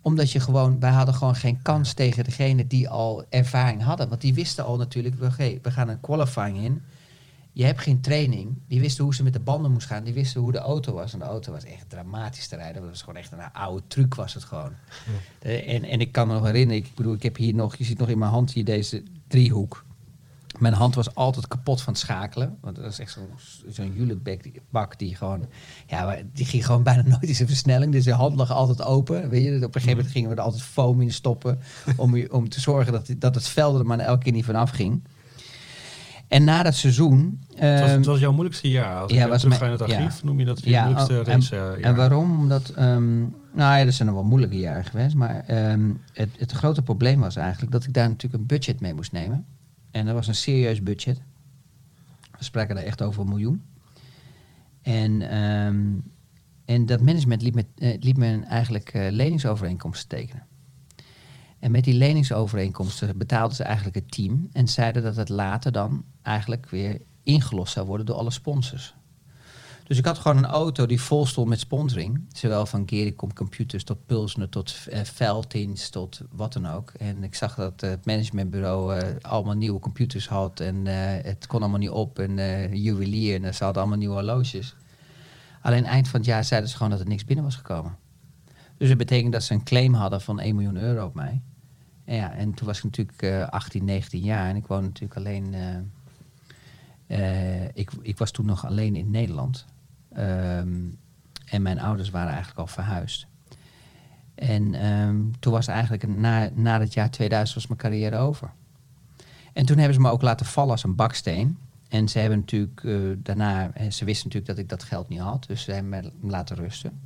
[0.04, 4.08] omdat je gewoon, wij hadden gewoon geen kans tegen degene die al ervaring hadden.
[4.08, 5.14] Want die wisten al natuurlijk,
[5.62, 6.82] we gaan een qualifying in.
[7.52, 8.54] Je hebt geen training.
[8.68, 10.04] Die wisten hoe ze met de banden moest gaan.
[10.04, 11.12] Die wisten hoe de auto was.
[11.12, 12.80] En de auto was echt dramatisch te rijden.
[12.80, 14.72] Dat was gewoon echt een oude truc was het gewoon.
[15.38, 17.84] Eh, en, en ik kan me nog herinneren, ik bedoel, ik heb hier nog, je
[17.84, 19.83] ziet nog in mijn hand hier deze driehoek.
[20.58, 22.58] Mijn hand was altijd kapot van het schakelen.
[22.60, 23.18] Want dat is echt
[23.68, 25.46] zo'n julebak die, bak die gewoon...
[25.86, 27.92] Ja, die ging gewoon bijna nooit in zijn versnelling.
[27.92, 29.28] Dus je hand lag altijd open.
[29.28, 29.54] Weet je?
[29.54, 31.58] Op een gegeven moment gingen we er altijd foam in stoppen.
[31.96, 35.02] Om, om te zorgen dat, dat het veld er maar elke keer niet vanaf ging.
[36.28, 37.40] En na dat seizoen...
[37.54, 39.00] Het was, ehm, het was jouw moeilijkste jaar.
[39.00, 40.24] Als ja, was mijn- het archief, ja.
[40.26, 41.90] noem je dat je Ja, moeilijkste oh, race en, eh, jaar.
[41.90, 42.38] en waarom?
[42.38, 43.20] Omdat, ehm,
[43.52, 45.14] nou ja, dat zijn nog wel moeilijke jaren geweest.
[45.14, 48.94] Maar ehm, het, het grote probleem was eigenlijk dat ik daar natuurlijk een budget mee
[48.94, 49.46] moest nemen.
[49.94, 51.22] En dat was een serieus budget.
[52.38, 53.62] We spraken daar echt over een miljoen.
[54.82, 55.92] En, ehm,
[56.64, 60.46] en dat management liet me, eh, een eigenlijk eh, leningsovereenkomsten tekenen.
[61.58, 64.48] En met die leningsovereenkomsten betaalden ze eigenlijk het team.
[64.52, 68.94] En zeiden dat het later dan eigenlijk weer ingelost zou worden door alle sponsors.
[69.84, 72.24] Dus ik had gewoon een auto die vol stond met sponsoring.
[72.32, 76.90] Zowel van Gericom Computers tot Pulsner tot eh Veltins tot wat dan ook.
[76.90, 80.60] En ik zag dat eh, het managementbureau eh, allemaal nieuwe computers had.
[80.60, 82.18] En het kon allemaal niet op.
[82.18, 82.36] En
[82.78, 84.76] juwelier en ze hadden allemaal nieuwe horloges.
[85.62, 87.96] Alleen eind van het jaar zeiden ze gewoon dat er niks binnen was gekomen.
[88.76, 91.40] Dus dat betekent dat ze een claim hadden van 1 miljoen euro op mij.
[92.04, 94.48] En, ja, en toen was ik natuurlijk eh 18, 19 jaar.
[94.48, 95.54] En ik woonde natuurlijk alleen...
[97.74, 99.66] ik, ik was toen nog alleen in Nederland.
[100.14, 100.78] Ehm,
[101.44, 103.26] en mijn ouders waren eigenlijk al verhuisd.
[104.34, 108.50] En ehm, toen was eigenlijk, na, na het jaar 2000 was mijn carrière over.
[109.52, 111.58] En toen hebben ze me ook laten vallen als een baksteen.
[111.88, 115.18] En ze hebben natuurlijk eh, daarna, eh, ze wisten natuurlijk dat ik dat geld niet
[115.18, 115.44] had.
[115.46, 117.00] Dus ze hebben me laten rusten.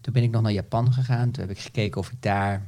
[0.00, 1.30] Toen ben ik nog naar Japan gegaan.
[1.30, 2.66] Toen heb ik gekeken of ik daar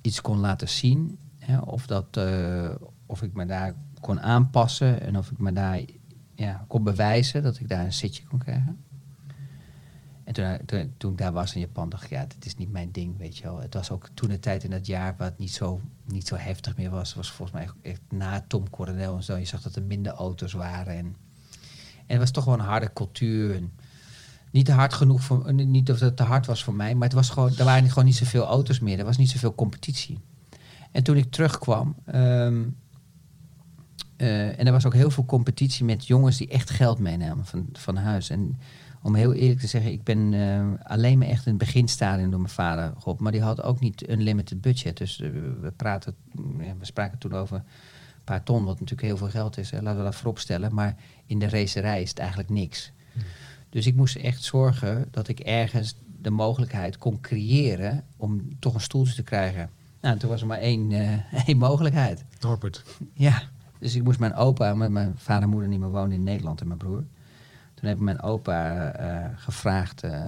[0.00, 1.18] iets kon laten zien.
[1.38, 2.70] Hè, of, dat, eh,
[3.06, 5.00] of ik me daar kon aanpassen.
[5.00, 5.80] En of ik me daar
[6.42, 8.84] ja, kon bewijzen dat ik daar een zitje kon krijgen.
[10.24, 12.72] En toen, toen, toen ik daar was in Japan, dacht ik, ja, dit is niet
[12.72, 13.60] mijn ding, weet je wel.
[13.60, 16.36] Het was ook toen de tijd in dat jaar waar het niet zo, niet zo
[16.36, 17.14] heftig meer was.
[17.14, 19.36] Was volgens mij echt, na Tom Coronel en zo.
[19.36, 20.96] Je zag dat er minder auto's waren.
[20.96, 21.16] En,
[22.06, 23.62] het was toch wel een harde cultuur.
[24.50, 27.08] Niet te hard genoeg voor, eh, niet of het te hard was voor mij, maar
[27.08, 28.98] het was gewoon, er waren gewoon niet zoveel auto's meer.
[28.98, 30.18] Er was niet zoveel competitie.
[30.90, 32.62] En toen ik terugkwam, ehm,
[34.22, 37.68] eh, en er was ook heel veel competitie met jongens die echt geld meenamen van,
[37.72, 38.30] van huis.
[38.30, 38.58] En
[39.02, 42.40] om heel eerlijk te zeggen, ik ben eh, alleen maar echt in het beginstadium door
[42.40, 43.22] mijn vader geholpen.
[43.22, 44.96] Maar die had ook niet een limited budget.
[44.96, 45.30] Dus eh,
[45.60, 46.14] we, praten,
[46.78, 47.64] we spraken toen over een
[48.24, 49.70] paar ton, wat natuurlijk heel veel geld is.
[49.70, 49.82] Hè.
[49.82, 50.74] Laten we dat voorop stellen.
[50.74, 52.92] Maar in de racerij is het eigenlijk niks.
[53.70, 58.80] Dus ik moest echt zorgen dat ik ergens de mogelijkheid kon creëren om toch een
[58.80, 59.70] stoeltje te krijgen.
[60.00, 60.92] Nou, toen was er maar één,
[61.46, 62.24] één mogelijkheid.
[62.40, 62.82] Norbert.
[63.12, 63.42] Ja,
[63.82, 66.66] dus ik moest mijn opa, mijn vader en moeder niet meer woonden in Nederland en
[66.66, 67.04] mijn broer.
[67.74, 70.26] Toen heb ik mijn opa eh, gevraagd eh,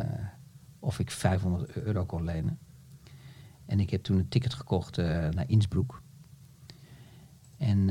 [0.78, 2.58] of ik 500 euro kon lenen.
[3.66, 6.00] En ik heb toen een ticket gekocht eh, naar Innsbruck.
[7.58, 7.90] En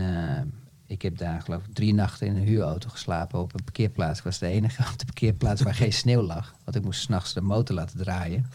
[0.86, 4.17] ik heb daar geloof ik drie nachten in een huurauto geslapen op een parkeerplaats.
[4.17, 6.56] Ik was de enige op de parkeerplaats waar geen sneeuw lag.
[6.63, 8.45] Want ik moest s'nachts de motor laten draaien.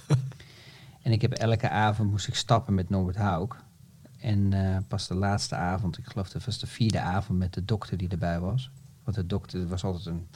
[1.02, 3.56] en ik heb elke avond moest ik stappen met Norbert Hauk.
[4.20, 7.64] En eh, pas de laatste avond, ik geloof dat was de vierde avond met de
[7.64, 8.70] dokter die erbij was.
[9.04, 10.28] Want de dokter was altijd een,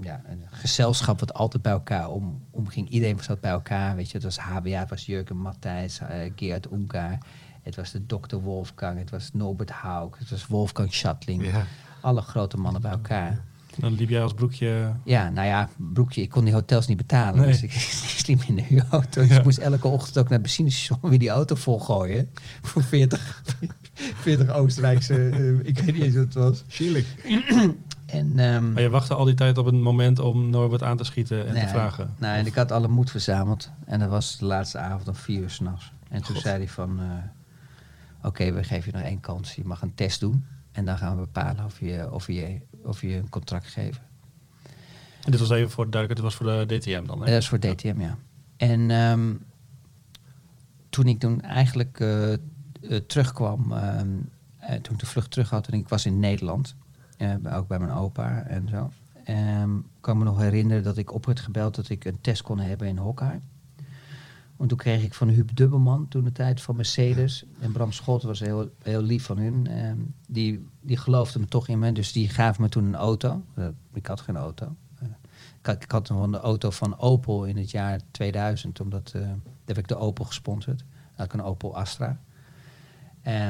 [0.00, 2.88] ja, een gezelschap wat altijd bij elkaar om, omging.
[2.88, 4.14] Iedereen zat bij elkaar, weet je.
[4.14, 6.00] Het was HBA, het was Jurgen Matthijs,
[6.36, 7.18] Geert Ungar.
[7.62, 11.46] Het was de dokter Wolfgang, het was Norbert Hauk, het was Wolfgang Schattling.
[11.46, 11.64] Ja.
[12.00, 13.44] Alle grote mannen bij elkaar.
[13.78, 14.92] Dan liep jij als broekje...
[15.04, 17.40] Ja, nou ja, broekje, ik kon die hotels niet betalen.
[17.40, 17.46] Nee.
[17.50, 17.72] Dus ik
[18.22, 19.20] sliep in de huurauto.
[19.20, 19.36] Dus Ja.
[19.38, 22.30] ik moest elke ochtend ook naar het benzinestation weer die auto volgooien.
[22.62, 23.42] Voor 40,
[23.94, 26.64] 40 Oostenrijkse, eh, ik weet niet eens wat het was.
[26.68, 27.14] Chillig.
[28.06, 31.04] En, ehm, Maar je wachtte al die tijd op een moment om Norbert aan te
[31.04, 32.14] schieten en nee, te vragen.
[32.18, 33.70] Nou, en ik had alle moed verzameld.
[33.86, 35.92] En dat was de laatste avond om vier uur s'nachts.
[36.08, 37.00] En toen zei hij van...
[37.00, 37.06] eh,
[38.22, 39.54] Oké, we geven je nog één kans.
[39.54, 40.44] Je mag een test doen.
[40.72, 44.02] En dan gaan we bepalen of je, of je, of je een contract geven.
[45.24, 47.30] En dit was even voor de duidelijkheid, dit was voor de DTM dan, hè?
[47.30, 48.16] Dat is voor DTM, ja.
[48.56, 49.34] En ehm,
[50.88, 52.38] toen ik toen eigenlijk eh, eh,
[53.06, 53.98] terugkwam, eh,
[54.82, 56.74] toen ik de vlucht terug had en ik was in Nederland,
[57.52, 58.90] ook bij mijn opa en zo,
[59.24, 59.70] ehm,
[60.00, 62.58] kan ik me nog herinneren dat ik op werd gebeld dat ik een test kon
[62.58, 63.40] hebben in Hawkeye.
[64.56, 67.44] Want toen kreeg ik van Huub Dubbelman, toen de tijd van Mercedes.
[67.60, 70.14] En Bram Schot was heel, heel lief van hun.
[70.28, 71.92] die, die geloofde me toch in me.
[71.92, 73.42] Dus die gaven me toen een auto.
[73.54, 74.76] Eh, ik had geen auto.
[74.98, 75.08] Eh,
[75.60, 78.80] ik, had, ik had een auto van Opel in het jaar 2000.
[78.80, 79.30] Omdat eh,
[79.64, 80.84] heb ik de Opel gesponsord.
[81.14, 82.20] Had ik een Opel Astra.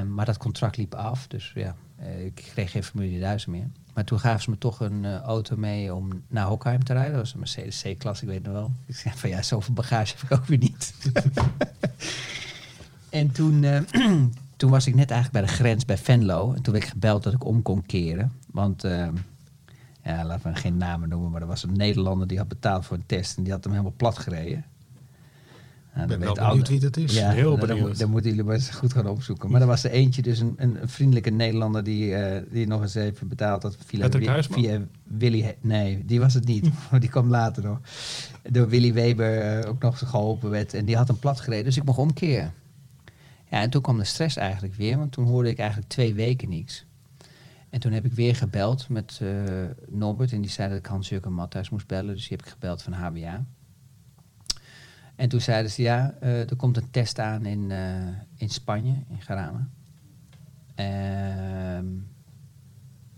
[0.09, 1.27] Maar dat contract liep af.
[1.27, 1.77] Dus ja,
[2.25, 3.69] ik kreeg geen Formule 1000 meer.
[3.97, 7.13] Maar toen gaven ze me toch een eh, auto mee om naar Hockheim te rijden.
[7.13, 8.73] Dat was een Mercedes C-klasse, ik weet nog wel.
[8.87, 10.95] Ik zei van ja, zoveel bagage heb ik ook weer niet.
[13.11, 13.81] en toen, eh,
[14.57, 16.53] toen was ik net eigenlijk bij de grens bij Venlo.
[16.53, 18.33] En toen werd ik gebeld dat ik om kon keren.
[18.51, 19.09] Want, eh,
[20.03, 22.97] ja, laten we geen namen noemen, maar er was een Nederlander die had betaald voor
[22.97, 23.37] een test.
[23.37, 24.65] En die had hem helemaal plat gereden.
[25.97, 27.15] Nou, ben wel benieuwd wie dat is.
[27.15, 27.99] Ja, Heel dan- benieuwd.
[27.99, 29.51] dan moeten jullie maar eens goed gaan opzoeken.
[29.51, 32.95] Maar er was er eentje, dus een, een, vriendelijke Nederlander die, eh, die nog eens
[32.95, 33.77] even betaald had.
[33.87, 35.55] Via, Wi- Willy.
[35.61, 36.71] Nee, die was het niet.
[37.01, 37.79] die kwam later nog.
[38.51, 40.75] Door Willy Weber eh, ook nog geholpen werd.
[40.75, 42.53] En die had hem plat gereden, dus ik mocht omkeren.
[43.51, 46.49] Ja, en toen kwam de stress eigenlijk weer, want toen hoorde ik eigenlijk twee weken
[46.49, 46.85] niks.
[47.71, 49.29] En toen heb ik weer gebeld met eh,
[49.89, 52.15] Norbert en die zei dat ik Hans-Jurgen Matthijs moest bellen.
[52.15, 53.45] Dus die heb ik gebeld van HBA.
[55.17, 58.95] En toen zeiden ze, ja, eh, er komt een test aan in, eh, in Spanje,
[59.09, 59.69] in Garama.
[60.75, 61.85] Ehm,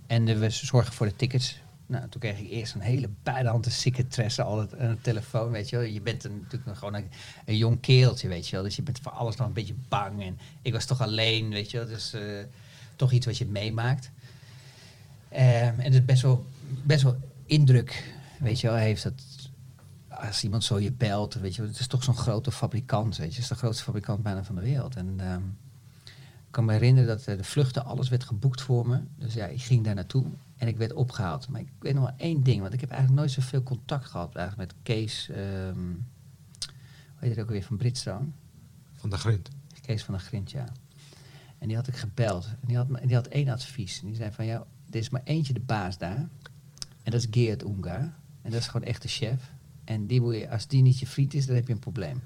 [0.07, 1.61] en we zorgen voor de tickets.
[1.87, 5.85] Nou, toen kreeg ik eerst een hele buitenhande secretaresse al het- telefoon, weet je wel.
[5.85, 7.09] Je bent een, natuurlijk gewoon een,
[7.45, 8.65] een jong keeltje, weet je wel.
[8.65, 10.23] Dus je bent voor alles nog een beetje bang.
[10.23, 11.87] En ik was toch alleen, weet je wel.
[11.87, 12.23] Dus eh,
[12.97, 14.11] toch iets wat je meemaakt.
[15.29, 15.45] Ehm,
[15.79, 16.47] en het is best wel,
[16.85, 19.23] best wel indruk, weet je wel, heeft dat
[20.27, 23.35] als iemand zo je belt, weet je, het is toch zo'n grote fabrikant, weet je,
[23.35, 24.97] het is de grootste fabrikant bijna van de wereld.
[24.97, 25.43] En ehm,
[26.47, 29.01] ik kan me herinneren dat eh, de vluchten, alles werd geboekt voor me.
[29.17, 30.25] Dus ja, ik ging daar naartoe
[30.57, 31.49] en ik werd opgehaald.
[31.49, 34.35] Maar ik weet nog wel één ding, want ik heb eigenlijk nooit zoveel contact gehad
[34.35, 35.95] eigenlijk met Kees, ehm
[37.19, 38.27] hoe heet het ook weer, van Bridgestone.
[38.95, 39.49] Van de grind.
[39.81, 40.65] Kees van der Grint, ja.
[41.59, 42.45] En die had ik gebeld.
[42.45, 44.01] En die had, die had één advies.
[44.01, 46.29] En die zei van, ja, er is maar eentje de baas daar.
[47.03, 48.01] En dat is Geert Ungar.
[48.43, 49.53] En dat is gewoon echt de chef.
[49.89, 52.21] En die moet je, als die niet je vriend is, dan heb je een probleem.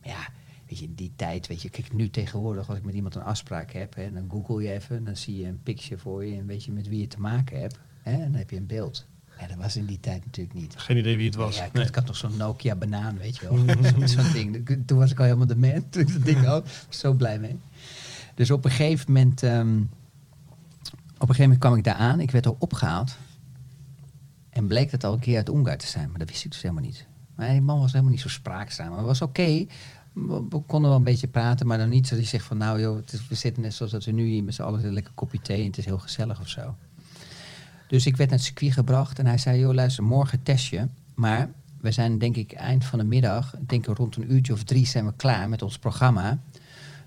[0.00, 0.28] Maar ja,
[0.68, 3.22] weet je, in die tijd, weet je, kijk nu tegenwoordig, als ik met iemand een
[3.22, 6.46] afspraak heb, hè, dan google je even, dan zie je een picture voor je en
[6.46, 7.78] weet je met wie je te maken hebt.
[8.02, 9.06] Hè, en dan heb je een beeld.
[9.40, 10.74] Ja, dat was in die tijd natuurlijk niet.
[10.76, 11.56] Geen idee wie het was.
[11.56, 11.86] Ja, ik, Nee.
[11.86, 13.58] ik had nog zo'n Nokia banaan, weet je wel.
[14.06, 14.66] Zo- Zo'n ding.
[14.86, 15.88] Toen was ik al helemaal de man.
[15.88, 16.68] Toen ik dat ding had.
[16.86, 17.58] Was zo blij mee.
[18.34, 19.42] Dus op een gegeven moment...
[19.42, 22.20] ehm, op een gegeven moment kwam ik daar aan.
[22.20, 23.16] Ik werd al opgehaald.
[24.58, 26.08] En bleek dat al een keer uit Ungarn te zijn.
[26.10, 27.06] Maar dat wist ik dus helemaal niet.
[27.34, 28.88] Maar die man was helemaal niet zo spraakzaam.
[28.88, 29.66] Maar het was oké.
[30.12, 31.66] We, konden wel een beetje praten.
[31.66, 32.56] Maar dan niet dat je zegt van...
[32.56, 35.12] Nou joh, we zitten net zoals dat we nu hier met z'n allen een lekker
[35.14, 35.60] kopje thee.
[35.60, 36.74] En het is heel gezellig of zo.
[37.88, 40.86] Dus ik werd naar het circuit gebracht en hij zei, joh luister, morgen test je.
[41.14, 44.62] Maar we zijn denk ik eind van de middag, ik denk rond een uurtje of
[44.62, 46.38] drie zijn we klaar met ons programma.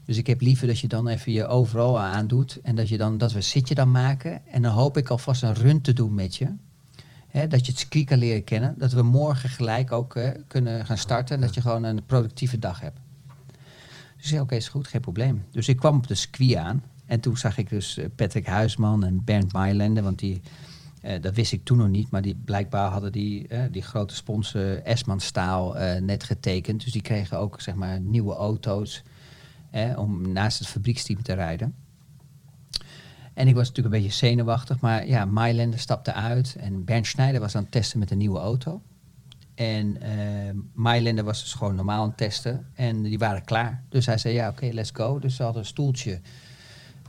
[0.06, 3.18] Dus ik heb liever dat je dan even je overal aandoet en dat, je dan,
[3.18, 4.48] dat we een zitje dan maken.
[4.48, 6.48] En dan hoop ik alvast een run te doen met je.
[7.32, 8.76] Hè, dat je het circuit kan leren kennen.
[8.78, 12.60] Dat we morgen gelijk ook eh, kunnen gaan starten en dat je gewoon een productieve
[12.60, 13.00] dag hebt.
[14.16, 15.46] Dus ik zei, oké, is goed, geen probleem.
[15.52, 16.84] Dus ik kwam op de circuit aan.
[17.06, 20.04] En toen zag ik dus eh, Patrick Huisman en Bernd Mailander.
[20.04, 20.42] Want die,
[21.02, 22.10] eh, dat wist ik toen nog niet.
[22.10, 26.84] Maar die, blijkbaar hadden die, eh, die grote sponsor Esman Staal eh, net getekend.
[26.84, 29.04] Dus die kregen ook zeg maar, nieuwe auto's
[29.96, 31.76] om naast het fabrieksteam te rijden.
[33.34, 34.80] En ik was natuurlijk een beetje zenuwachtig.
[34.80, 36.56] Maar ja, Mailander stapte uit.
[36.60, 38.82] En Bernd Schneider was aan het testen met een nieuwe auto.
[39.56, 42.66] En eh Mailander was dus gewoon normaal aan het testen.
[42.74, 43.84] En die waren klaar.
[43.90, 45.20] Dus hij zei, ja, oké, let's go.
[45.20, 46.20] Dus ze hadden een stoeltje.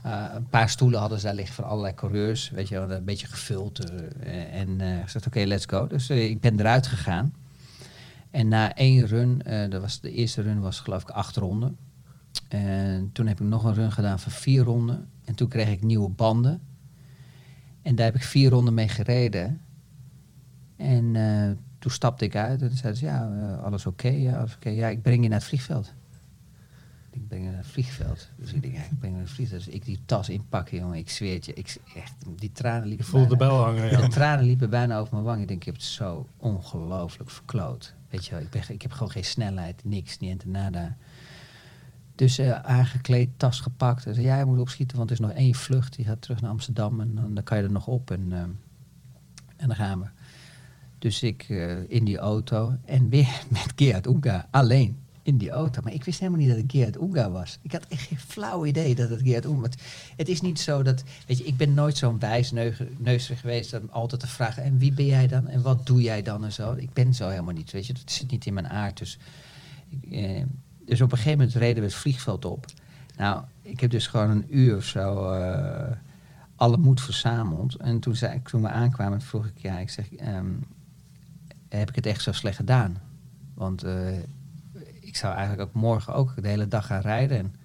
[0.03, 2.49] eh, een paar stoelen hadden ze daar liggen van allerlei coureurs.
[2.49, 3.79] Weet je een beetje gevuld.
[4.19, 5.87] eh, en eh ik zei, oké, let's go.
[5.87, 7.33] Dus eh, ik ben eruit gegaan.
[8.31, 11.77] En na één run, eh, dat was, de eerste run was geloof ik acht ronden.
[12.47, 15.09] En toen heb ik nog een run gedaan van vier ronden.
[15.25, 16.61] En toen kreeg ik nieuwe banden.
[17.81, 19.61] En daar heb ik vier ronden mee gereden.
[20.75, 24.07] En eh, toen stapte ik uit en zeiden ze, ja, eh, alles oké?
[24.07, 24.69] ja, alles oké.
[24.69, 25.93] Ja, ik breng je naar het vliegveld.
[27.09, 28.29] Ik breng je naar het vliegveld.
[28.35, 29.65] Dus ik denk, ja, ik breng je naar het vliegveld.
[29.65, 30.97] Dus ik die tas inpakken, jongen.
[30.97, 31.53] Ik zweer het je.
[31.53, 34.01] Ik, echt, die tranen liepen Voelde de bijna- bel hangen, ja.
[34.01, 35.41] De tranen liepen bijna over mijn wang.
[35.41, 37.93] Ik denk, ik heb het zo ongelooflijk verkloot.
[38.09, 40.97] Weet je wel, ik, ben, ik heb gewoon geen snelheid, niks, niet en nada.
[42.15, 44.05] Dus aangekleed, tas gepakt.
[44.05, 45.95] En zei, ja, je moet opschieten, want er is nog één vlucht.
[45.95, 48.11] Die gaat terug naar Amsterdam en dan, kan je er nog op.
[48.11, 48.49] En, ehm,
[49.55, 50.05] en dan gaan we.
[50.99, 55.81] Dus ik eh, in die auto en weer met Gerard Oenga alleen in die auto.
[55.81, 57.59] Maar ik wist helemaal niet dat het Gerard Oenga was.
[57.61, 59.75] Ik had echt geen flauw idee dat het Gerard Oenga was.
[60.15, 64.21] Het is niet zo dat, weet je, ik ben nooit zo'n wijsneusig geweest om altijd
[64.21, 65.47] te vragen, en wie ben jij dan?
[65.47, 66.43] En wat doe jij dan?
[66.43, 66.73] En zo.
[66.73, 67.93] Ik ben zo helemaal niet, weet je.
[67.93, 68.97] Dat zit niet in mijn aard.
[68.97, 69.17] Dus,
[70.11, 70.43] eh,
[70.85, 72.65] dus op een gegeven moment reden we het vliegveld op.
[73.17, 75.91] Nou, ik heb dus gewoon een uur of zo eh,
[76.55, 77.75] alle moed verzameld.
[77.75, 80.51] En toen, zei ik, toen we aankwamen, vroeg ik, ja, ik zeg, ehm,
[81.69, 83.01] heb ik het echt zo slecht gedaan?
[83.53, 84.17] Want eh,
[84.99, 87.37] ik zou eigenlijk ook morgen ook de hele dag gaan rijden.
[87.37, 87.55] En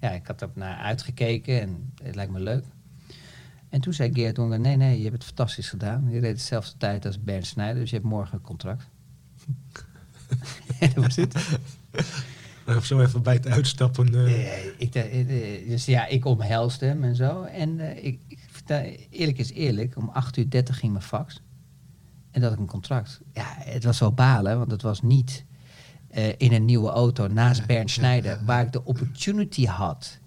[0.00, 2.64] ja, ik had er naar uitgekeken en het lijkt me leuk.
[3.68, 6.10] En toen zei Geert Onger, nee, nee, je hebt het fantastisch gedaan.
[6.10, 8.88] Je reed dezelfde tijd als Bernd Snijder, dus je hebt morgen een contract.
[10.80, 11.34] en dat was het.
[12.66, 14.06] Of zo even bij het uitstappen.
[14.06, 17.42] eh, Nee, ik, dacht, eh, dus ja, ik omhelsde hem en zo.
[17.42, 21.40] En eh, ik, ik vertel- eerlijk is eerlijk, om 8 uur 30 ging mijn fax.
[22.30, 23.20] En dat ik een contract.
[23.32, 25.44] Ja, het was wel balen, want het was niet
[26.10, 30.18] eh, in een nieuwe auto naast Bernd Schneider, waar ik de opportunity had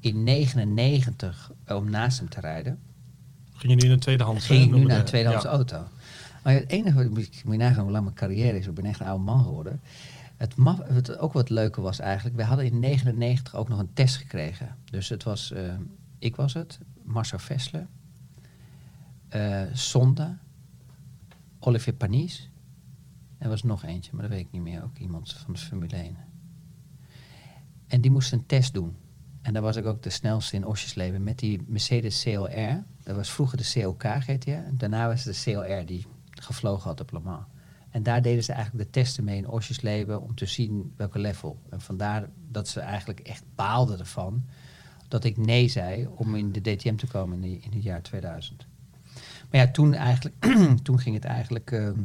[0.00, 2.78] in 99 om naast hem te rijden.
[3.54, 4.46] Ging je nu in een tweedehands?
[4.46, 5.50] Ging ik eh, nu naar een de- tweedehands ja.
[5.50, 5.82] auto.
[6.42, 8.66] Maar het enige, wat ik moet je nagaan hoe lang mijn carrière is.
[8.66, 9.80] Ik ben echt een oude man geworden.
[10.40, 12.36] Het, ook wat leuker was eigenlijk.
[12.36, 14.76] We hadden in 99 ook nog een test gekregen.
[14.84, 15.74] Dus het was, eh,
[16.18, 17.86] ik was het, Marcel Vessler,
[19.28, 20.38] eh Sonda,
[21.58, 22.50] Olivier Panis.
[23.38, 24.82] Er was nog eentje, maar dat weet ik niet meer.
[24.82, 26.16] Ook iemand van de Formule 1.
[27.86, 28.96] En die moest een test doen.
[29.42, 32.84] En daar was ik ook de snelste in Osjesleven met die Mercedes CLR.
[33.02, 34.50] Dat was vroeger de CLK GTR.
[34.72, 37.44] Daarna was het de CLR die gevlogen had op Le Mans.
[37.90, 41.58] En daar deden ze eigenlijk de testen mee in Osjesleven om te zien welke level.
[41.70, 44.44] En vandaar dat ze eigenlijk echt baalden ervan
[45.08, 48.66] dat ik nee zei om in de DTM te komen in, in het jaar 2000.
[49.50, 50.36] Maar ja, toen, eigenlijk,
[50.82, 52.00] toen ging het eigenlijk ehm,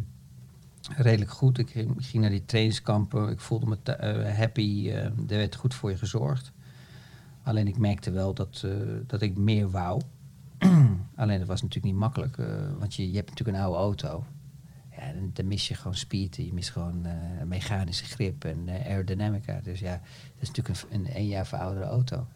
[0.98, 1.58] redelijk goed.
[1.58, 3.30] Ik ging, naar die trainingskampen.
[3.30, 4.89] Ik voelde me eh, happy.
[4.89, 6.52] eh, er werd goed voor je gezorgd.
[7.43, 8.71] Alleen ik merkte wel dat, eh,
[9.08, 10.02] dat ik meer wou.
[11.15, 12.36] Alleen dat was natuurlijk niet makkelijk.
[12.80, 14.24] want je, je hebt natuurlijk een oude auto.
[14.97, 16.36] Ja, dan, mis je gewoon speed.
[16.36, 17.13] Je mist gewoon eh,
[17.45, 19.60] mechanische grip en eh, aerodynamica.
[19.63, 22.27] Dus ja, dat is natuurlijk een, een één jaar verouderde auto.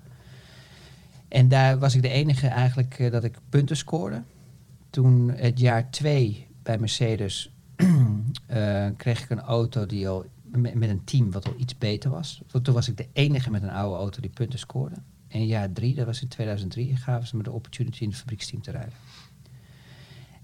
[1.28, 4.22] En daar was ik de enige eigenlijk eh, dat ik punten scoorde.
[4.90, 7.52] Toen het jaar twee bij Mercedes
[8.98, 12.42] kreeg ik een auto die al met, een team wat al iets beter was.
[12.52, 14.96] Want toen was ik de enige met een oude auto die punten scoorde.
[15.28, 18.62] En jaar drie, dat was in 2003, gaven ze me de opportunity in het fabrieksteam
[18.62, 18.94] te rijden.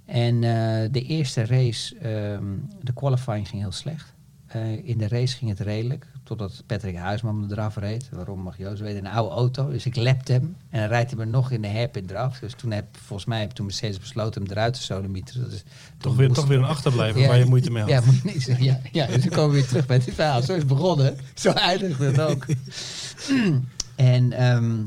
[0.05, 2.43] En eh, de eerste race, ehm,
[2.81, 4.13] de qualifying ging heel slecht.
[4.45, 8.09] Eh, in de race ging het redelijk, totdat Patrick Huisman me eraf reed.
[8.11, 9.05] Waarom mag Joost weten?
[9.05, 10.55] Een oude auto, dus ik lapte hem.
[10.69, 12.39] En rijdt hij me nog in de hairpin eraf.
[12.39, 15.41] Dus toen heb, volgens mij heb toen Mercedes besloten hem eruit te sodemieteren.
[15.41, 15.63] Dat is
[15.97, 17.91] Toch weer, toch weer een achterblijver waar je moeite mee had.
[17.91, 18.55] Ja, moet niet.
[18.59, 20.41] Ja, ja, dus dan komen we weer terug bij dit verhaal.
[20.41, 21.17] Zo is het begonnen.
[21.33, 22.45] Zo eindigt het ook.
[23.95, 24.83] en ehm,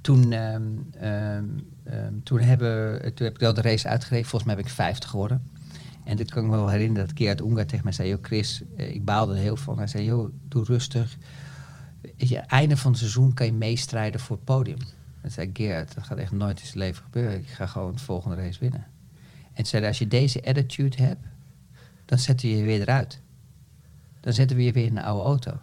[0.00, 1.42] toen, ehm,
[1.90, 4.28] ehm, toen, hebben, toen heb ik wel de race uitgereden.
[4.28, 5.50] Volgens mij heb ik 50 geworden.
[6.04, 8.08] En dit kan ik me wel herinneren dat Gerard Ungar tegen mij zei...
[8.08, 9.78] Joh Chris, eh, ik baalde er heel van.
[9.78, 11.16] Hij zei, joh, doe rustig.
[12.16, 14.78] Je, einde van het seizoen kan je meestrijden voor het podium.
[15.20, 17.38] En zei Gerard, dat gaat echt nooit in zijn leven gebeuren.
[17.38, 18.86] Ik ga gewoon de volgende race winnen.
[19.52, 21.24] En zei, als je deze attitude hebt,
[22.04, 23.20] dan zetten we je weer eruit.
[24.20, 25.60] Dan zetten we je weer in een oude auto.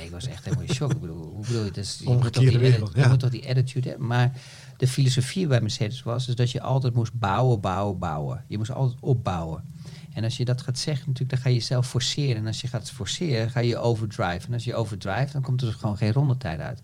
[0.00, 0.90] Nee, ik was echt helemaal in shock.
[0.90, 1.70] Ik bedoel, hoe bedoel je?
[1.70, 4.06] Dus, je, moet toch die, wereld, je moet toch die attitude hebben.
[4.06, 4.32] Maar
[4.76, 8.44] de filosofie bij Mercedes was dus dat je altijd moest bouwen, bouwen, bouwen.
[8.46, 9.64] Je moest altijd opbouwen.
[10.12, 12.36] En als je dat gaat zeggen, natuurlijk, dan ga je jezelf forceren.
[12.36, 14.46] En als je gaat forceren, ga je overdrive.
[14.46, 16.82] En als je overdrive, dan komt er dus gewoon geen rondetijd uit.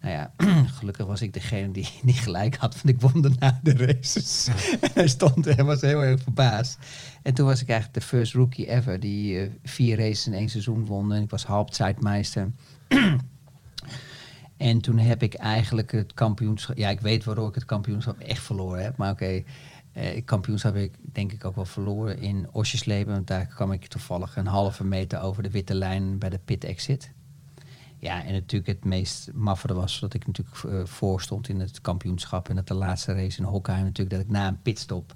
[0.00, 0.32] Nou ja,
[0.78, 4.48] gelukkig was ik degene die, die gelijk had, want ik won daarna de races.
[4.80, 6.78] en hij stond en was heel erg verbaasd.
[7.22, 10.48] En toen was ik eigenlijk de first rookie ever die eh, vier races in één
[10.48, 11.12] seizoen won.
[11.12, 12.50] En ik was halbzeitmeister.
[14.56, 16.76] en toen heb ik eigenlijk het kampioenschap...
[16.76, 18.96] Ja, ik weet waarom ik het kampioenschap echt verloren heb.
[18.96, 19.42] Maar oké,
[19.92, 23.14] eh, het kampioenschap heb ik denk ik ook wel verloren in Osjesleben.
[23.14, 26.64] Want daar kwam ik toevallig een halve meter over de witte lijn bij de pit
[26.64, 27.14] exit.
[27.98, 31.80] Ja, en natuurlijk het meest maffere was dat ik natuurlijk eh, voor stond in het
[31.80, 32.48] kampioenschap.
[32.48, 35.14] En dat de laatste race in Hockenheim natuurlijk, dat ik na een pitstop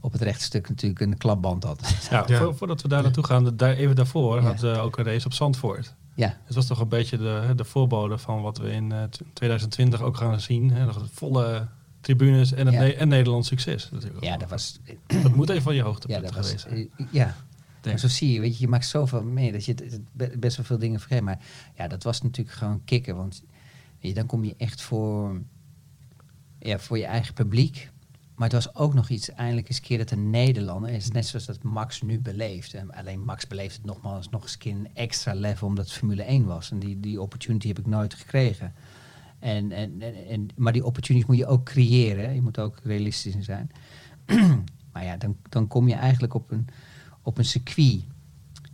[0.00, 1.94] op het rechte stuk natuurlijk een klapband had.
[2.10, 2.38] Ja, Ja.
[2.38, 4.42] vo- voordat we daar naartoe gaan, de- daar, even daarvoor Ja.
[4.46, 5.94] had we ook een race op Zandvoort.
[6.14, 9.20] ja, Het was toch een beetje de, de voorbode van wat we in eh, t-
[9.32, 10.70] 2020 ook gaan zien.
[10.70, 10.84] Hè?
[10.84, 11.66] Nog Volle
[12.00, 12.80] tribunes en, het Ja.
[12.80, 13.90] Ne- en Nederlands succes.
[13.90, 14.24] Natuurlijk.
[14.24, 14.78] ja, dat was...
[15.22, 16.62] dat moet even van je Ja, hoogtepunt dat geweest was...
[16.62, 16.90] zijn.
[16.96, 17.34] eh, Ja,
[17.94, 19.74] Zo zie je, weet je, je maakt zoveel mee dat je
[20.38, 21.22] best wel veel dingen vergeet.
[21.22, 21.38] Maar
[21.76, 23.16] ja, dat was natuurlijk gewoon kicken.
[23.16, 23.44] Want
[24.00, 25.40] weet je, dan kom je echt voor,
[26.58, 27.90] ja, voor je eigen publiek.
[28.34, 31.10] Maar het was ook nog iets, eindelijk eens een keer dat een Nederlander is.
[31.10, 32.74] Net zoals dat Max nu beleeft.
[32.74, 36.44] En alleen Max beleeft het nogmaals nog eens een extra level omdat het Formule 1
[36.44, 36.70] was.
[36.70, 38.74] En die, die opportunity heb ik nooit gekregen.
[39.38, 42.34] En, en, en, maar die opportunities moet je ook creëren.
[42.34, 43.70] Je moet ook realistisch zijn.
[44.92, 46.68] maar ja, dan, dan kom je eigenlijk op een,
[47.26, 48.04] op een circuit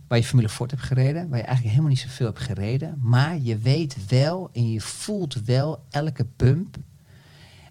[0.07, 3.39] waar je Formule Ford hebt gereden, waar je eigenlijk helemaal niet zoveel hebt gereden, maar
[3.39, 6.77] je weet wel en je voelt wel elke bump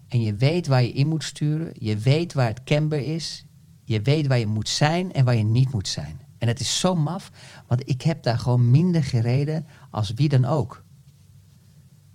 [0.07, 3.45] en je weet waar je in moet sturen, je weet waar het camber is,
[3.83, 6.21] je weet waar je moet zijn en waar je niet moet zijn.
[6.37, 7.31] En het is zo maf,
[7.67, 10.83] want ik heb daar gewoon minder gereden als wie dan ook.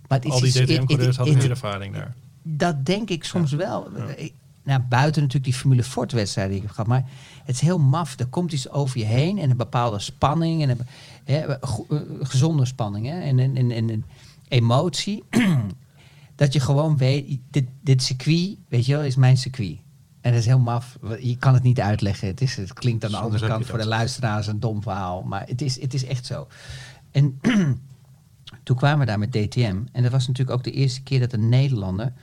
[0.07, 2.15] Maar het is Al die DTM-coureurs hadden meer ervaring daar.
[2.43, 3.91] dat denk ik soms wel.
[4.69, 6.89] Nou, buiten natuurlijk die Formule Ford wedstrijden die ik heb gehad.
[6.89, 7.09] Maar
[7.43, 8.19] het is heel maf.
[8.19, 10.61] Er komt iets over je heen en een bepaalde spanning.
[10.61, 10.79] En een
[11.23, 11.69] hè, eh,
[12.21, 13.05] gezonde spanning.
[13.05, 14.05] Hè, en, en, en, en, en
[14.47, 15.23] emotie.
[16.35, 19.77] dat je gewoon weet, dit, dit circuit, weet je wel, is mijn circuit.
[20.21, 20.97] En dat is heel maf.
[21.19, 22.27] Je kan het niet uitleggen.
[22.27, 25.21] Het, is, het klinkt aan de Soms andere kant voor de luisteraars een dom verhaal.
[25.21, 26.47] Maar het is, het is echt zo.
[27.11, 27.39] En
[28.63, 29.81] toen kwamen we daar met DTM.
[29.91, 32.13] En dat was natuurlijk ook de eerste keer dat een Nederlander...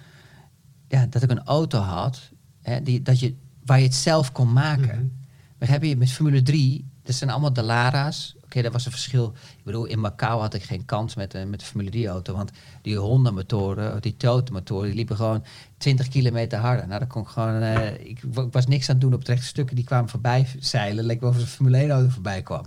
[0.89, 2.31] Ja, dat ik een auto had
[2.71, 5.13] hè, die, dat je, waar je het zelf kon maken.
[5.59, 8.35] We hebben je met Formule 3, dat zijn allemaal de Lara's.
[8.45, 9.33] Oké, dat was een verschil.
[9.59, 12.35] Ik bedoel, in Macau had ik geen kans met, de- met de Formule 3 auto.
[12.35, 12.51] Want
[12.83, 15.45] die Honda-motoren, die Toyota-motoren, die liepen gewoon
[15.77, 16.87] 20 kilometer harder.
[16.87, 17.61] Nou, dat kon ik gewoon...
[17.63, 19.77] eh, ik, wa- ik was niks aan het doen op het rechte stukken.
[19.77, 21.05] Die kwamen voorbij zeilen.
[21.05, 22.65] Leek wel of een Formule 1 auto voorbij kwam.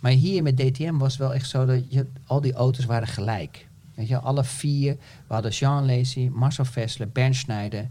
[0.00, 3.08] Maar hier met DTM was het wel echt zo dat je, al die auto's waren
[3.08, 3.66] gelijk.
[3.94, 4.96] Weet je, alle vier.
[5.26, 7.88] We hadden Jean Lacy, Marcel Vessler, Bernd Schneider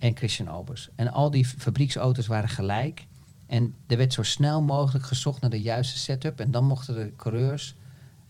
[0.00, 0.88] en Christian Albers.
[0.94, 3.06] En al die fabrieksauto's waren gelijk.
[3.46, 6.40] En er werd zo snel mogelijk gezocht naar de juiste setup.
[6.40, 7.74] En dan mochten de coureurs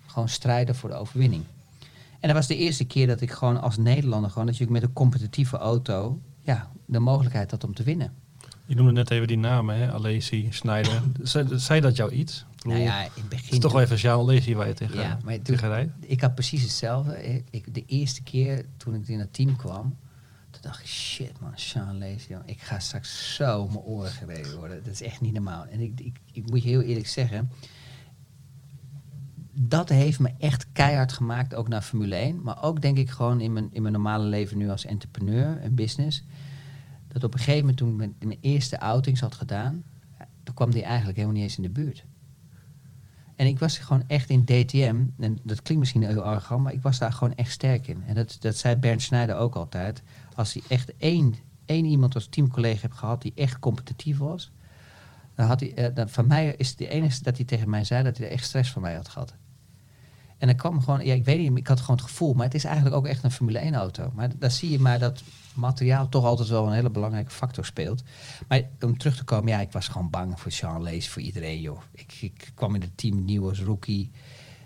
[0.07, 1.45] gewoon strijden voor de overwinning.
[2.21, 4.31] En dat was de eerste keer dat ik gewoon als Nederlander...
[4.31, 6.19] gewoon natuurlijk met een competitieve auto...
[6.43, 8.13] ja, de mogelijkheid had om te winnen.
[8.67, 9.93] Je noemde net even die namen, hè?
[9.93, 11.03] Alesi, Schneider.
[11.61, 12.45] Zei, dat jou iets?
[12.57, 13.45] Bedoel, Nou ja, in het begin...
[13.45, 15.93] het is toch wel even Jean Alesi waar je tegen, Ja, maar toen- tegen rijdt.
[16.01, 17.25] Ik had precies hetzelfde.
[17.35, 19.97] Ik, ik- de eerste keer toen ik in het team kwam,
[20.61, 24.85] toen dacht shit man, Sean joh, ik ga straks zo mijn oren gereden worden.
[24.85, 25.67] Dat is echt niet normaal.
[25.67, 27.51] En ik, ik, ik moet je heel eerlijk zeggen,
[29.53, 32.43] dat heeft me echt keihard gemaakt, ook naar Formule 1.
[32.43, 35.75] Maar ook denk ik gewoon in mijn, in mijn normale leven nu als entrepreneur en
[35.75, 36.25] business.
[37.09, 39.83] Dat op een gegeven moment toen ik mijn, eerste outings had gedaan,
[40.43, 42.05] toen kwam die eigenlijk helemaal niet eens in de buurt.
[43.37, 46.83] En ik was gewoon echt in DTM, en dat klinkt misschien heel arrogant, maar ik
[46.83, 48.03] was daar gewoon echt sterk in.
[48.07, 50.03] En dat, dat zei Bernd Schneider ook altijd.
[50.41, 51.35] Als hij echt één,
[51.67, 54.51] één iemand als teamcollega heeft gehad die echt competitief was,
[55.35, 57.85] dan had hij, eh, dan, van mij is het de enige dat hij tegen mij
[57.85, 59.35] zei dat hij er echt stress van mij had gehad.
[60.39, 62.55] En dan kwam gewoon, ja, ik weet niet, ik had gewoon het gevoel, maar het
[62.55, 64.13] is eigenlijk ook echt een Formule 1 auto.
[64.15, 65.23] Maar daar zie je maar dat
[65.55, 68.03] materiaal toch altijd wel een hele belangrijke factor speelt.
[68.49, 71.61] Maar om terug te komen, ja, ik was gewoon bang voor Sean Lees, voor iedereen,
[71.61, 71.81] joh.
[71.93, 74.11] Ik, ik kwam in het team nieuw als rookie.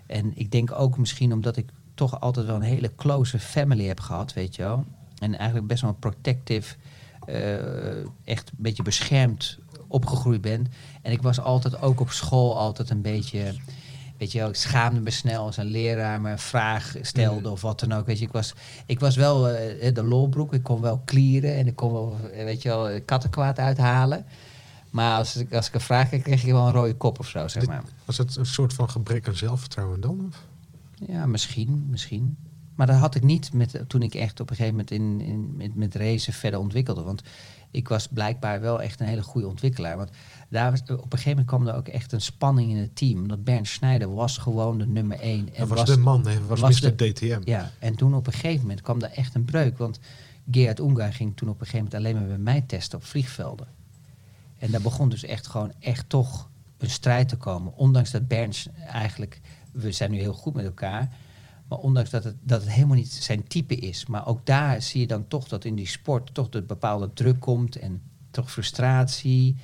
[0.05, 3.99] En ik denk ook misschien omdat ik toch altijd wel een hele close family heb
[3.99, 4.85] gehad, weet je wel.
[5.19, 6.75] En eigenlijk best wel een protective,
[7.25, 10.67] eh, echt een beetje beschermd opgegroeid ben.
[11.01, 13.55] En ik was altijd ook op school altijd een beetje...
[14.17, 17.61] Weet je wel, ik schaamde me snel als een leraar me een vraag stelde of
[17.61, 18.05] wat dan ook.
[18.05, 18.53] Weet je, ik was,
[18.85, 22.43] ik was wel eh, de lolbroek, ik kon wel klieren en ik kon wel, eh,
[22.43, 24.25] weet je wel, kattenkwaad uithalen.
[24.95, 27.27] Maar als ik, als ik een vraag kreeg, kreeg ik wel een rode kop of
[27.27, 27.83] zo, zeg maar.
[28.05, 30.25] Was het een soort van gebrek aan zelfvertrouwen dan?
[30.27, 30.43] Of?
[31.07, 32.37] Ja, misschien, misschien.
[32.75, 35.55] Maar dat had ik niet met, toen ik echt op een gegeven moment in, in,
[35.55, 37.01] met, met racen verder ontwikkelde.
[37.01, 37.21] Want
[37.71, 39.97] ik was blijkbaar wel echt een hele goede ontwikkelaar.
[39.97, 40.09] Want
[40.49, 43.21] daar was, op een gegeven moment kwam er ook echt een spanning in het team.
[43.21, 45.49] Omdat Bernd Schneider was gewoon de nummer één.
[45.53, 46.45] Hij was, de man, hè?
[46.45, 46.95] was, was Mr.
[46.95, 47.41] de- DTM.
[47.43, 49.77] Ja, en toen op een gegeven moment kwam er echt een breuk.
[49.77, 49.99] Want
[50.51, 53.67] Gerard Ungar ging toen op een gegeven moment alleen maar bij mij testen op vliegvelden.
[54.57, 57.75] En daar begon dus echt gewoon echt toch een strijd te komen.
[57.75, 59.39] Ondanks dat Berns eigenlijk,
[59.71, 61.09] we zijn nu heel goed met elkaar.
[61.67, 64.05] Maar ondanks dat het, dat het helemaal niet zijn type is.
[64.05, 67.39] Maar ook daar zie je dan toch dat in die sport toch de bepaalde druk
[67.39, 67.75] komt.
[67.75, 68.01] En
[68.31, 69.55] toch frustratie.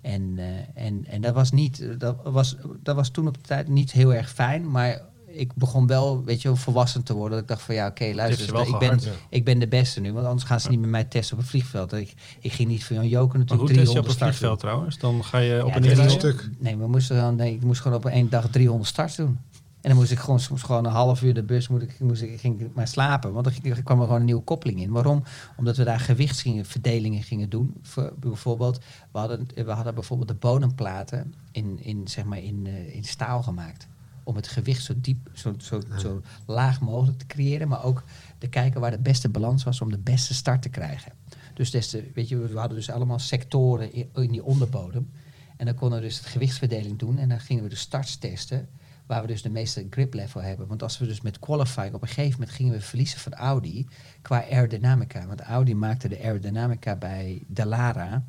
[0.00, 3.68] En, eh, en, en dat was niet, dat was, dat was toen op de tijd
[3.68, 4.70] niet heel erg fijn.
[4.70, 7.30] Maar ik begon wel, weet je, volwassen te worden.
[7.32, 9.10] Dat ik dacht van ja, oké, luister, ik ben, ja.
[9.28, 11.48] ik ben de beste nu, want anders gaan ze niet met mij testen op een
[11.48, 11.92] vliegveld.
[11.92, 14.26] Ik, ik ging niet van Jan Joker Maar hoe natuurlijk test je op 300 een
[14.26, 14.26] doen.
[14.26, 14.98] vliegveld trouwens?
[14.98, 16.10] Dan ga je op Ja, een neer.
[16.10, 16.48] stuk.
[16.58, 19.38] Nee, we moesten dan, nee, ik moest gewoon op één dag 300 starts doen.
[19.82, 22.22] En dan moest ik gewoon soms gewoon een half uur de bus, moet ik, moest
[22.22, 23.32] ik, ging ik maar slapen.
[23.32, 24.90] Want er kwam er gewoon een nieuwe koppeling in.
[24.90, 25.22] Waarom?
[25.56, 27.74] Omdat we daar gewichtsverdelingen gingen doen.
[27.82, 28.78] Voor, bijvoorbeeld,
[29.12, 33.42] we hadden, we hadden bijvoorbeeld de bodemplaten in, in, zeg maar in, eh, in staal
[33.42, 33.88] gemaakt.
[34.24, 37.68] Om het gewicht zo diep, zo, zo, zo laag mogelijk te creëren.
[37.68, 38.02] Maar ook
[38.38, 41.12] te kijken waar de beste balans was om de beste start te krijgen.
[41.54, 45.10] Dus des te, weet je, we hadden dus allemaal sectoren in, in die onderbodem.
[45.56, 47.18] En dan konden we dus het gewichtsverdeling doen.
[47.18, 48.68] En dan gingen we de starts testen.
[49.06, 50.66] Waar we dus de meeste grip level hebben.
[50.66, 53.86] Want als we dus met qualifying op een gegeven moment gingen we verliezen van Audi.
[54.22, 55.26] Qua aerodynamica.
[55.26, 58.24] Want Audi maakte de aerodynamica bij Dallara.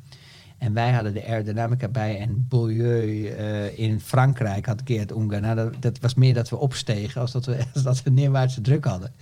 [0.58, 5.06] En wij hadden de aerodynamica bij en Beaulieu eh, in Frankrijk had een keer.
[5.40, 8.60] Nou, dat, dat was meer dat we opstegen als dat we, als dat we neerwaartse
[8.60, 9.12] druk hadden.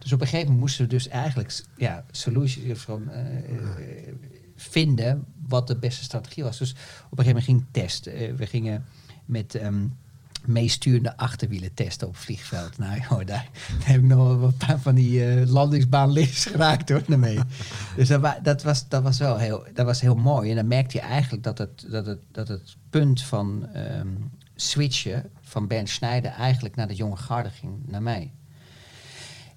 [0.00, 4.14] Dus op een gegeven moment moesten we dus eigenlijk ja, solutions eh, eh,
[4.56, 6.58] vinden wat de beste strategie was.
[6.58, 6.70] Dus
[7.10, 8.06] op een gegeven moment ging test.
[8.06, 8.84] Eh, we gingen
[9.24, 9.86] met ehm
[10.46, 12.78] meesturende achterwielen testen op vliegveld.
[12.78, 13.48] Nou daar,
[13.84, 17.38] heb ik nog wel een paar van die eh landingsbaanlichts geraakt hoor, daarmee.
[17.96, 20.50] Dus dat, dat, was, dat was wel heel, dat was heel mooi.
[20.50, 24.08] En dan merkte je eigenlijk dat het, dat het, dat het punt van ehm,
[24.54, 28.32] switchen van Bernd Schneider eigenlijk naar de jonge garde ging, naar mij.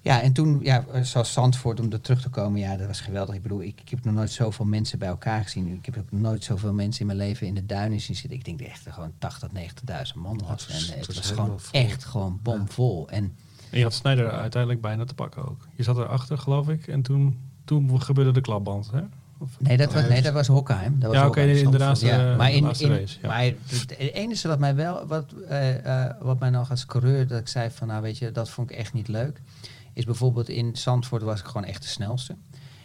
[0.04, 3.34] Ja, en toen, ja, zoals Zandvoort, om er terug te komen, ja, dat was geweldig.
[3.34, 5.68] Ik bedoel, ik, ik heb nog nooit zoveel mensen bij elkaar gezien.
[5.68, 8.38] Ik heb ook nooit zoveel mensen in mijn leven in de duinen zien zitten.
[8.38, 10.48] Ik denk dat echt gewoon 80, 90.000 man was.
[10.48, 11.80] was- en eh, het het was was gewoon vol.
[11.80, 13.08] echt gewoon bomvol.
[13.08, 13.32] En
[13.70, 15.66] En je had Snijder uiteindelijk bijna te pakken ook.
[15.74, 16.86] Je zat erachter, geloof ik.
[16.86, 18.90] En toen, toen gebeurde de klapband.
[18.90, 19.00] Hè?
[19.38, 20.98] Of, nee, dat was, Nee, dat was Hockheim.
[21.00, 22.22] Dat was Ja, oké, inderdaad, Zandvoort.
[22.22, 23.28] eh, Ja, maar in, in, race, ja.
[23.28, 27.40] maar het enige wat mij wel, wat, eh, eh, wat mij nog als coureur, dat
[27.40, 29.40] ik zei van, nou weet je, dat vond ik echt niet leuk.
[29.94, 32.36] Is bijvoorbeeld in Zandvoort was ik gewoon echt de snelste.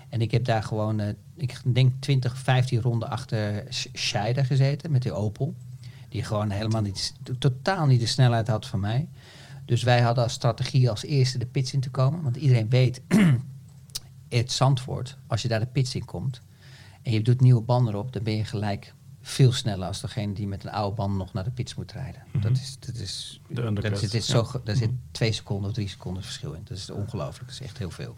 [0.09, 4.91] En ik heb daar gewoon, eh, ik denk 20, 15 ronden achter Sch- Scheider gezeten
[4.91, 5.55] met die Opel.
[6.09, 9.07] Die gewoon helemaal niet, totaal niet de snelheid had van mij.
[9.65, 12.21] Dus wij hadden als strategie als eerste de pits in te komen.
[12.21, 13.01] Want iedereen weet,
[14.29, 16.41] het Zandvoort, als je daar de pits in komt
[17.01, 18.93] en je doet nieuwe banden erop, dan ben je gelijk
[19.29, 22.23] veel sneller als degene die met een oude band nog naar de pits moet rijden.
[22.41, 24.43] Dat is, dat is, De undercut, dat is, dit is ja.
[24.43, 26.61] zo, daar zit twee seconden of drie seconden verschil in.
[26.63, 28.15] Dat is ongelooflijk, dat is echt heel veel.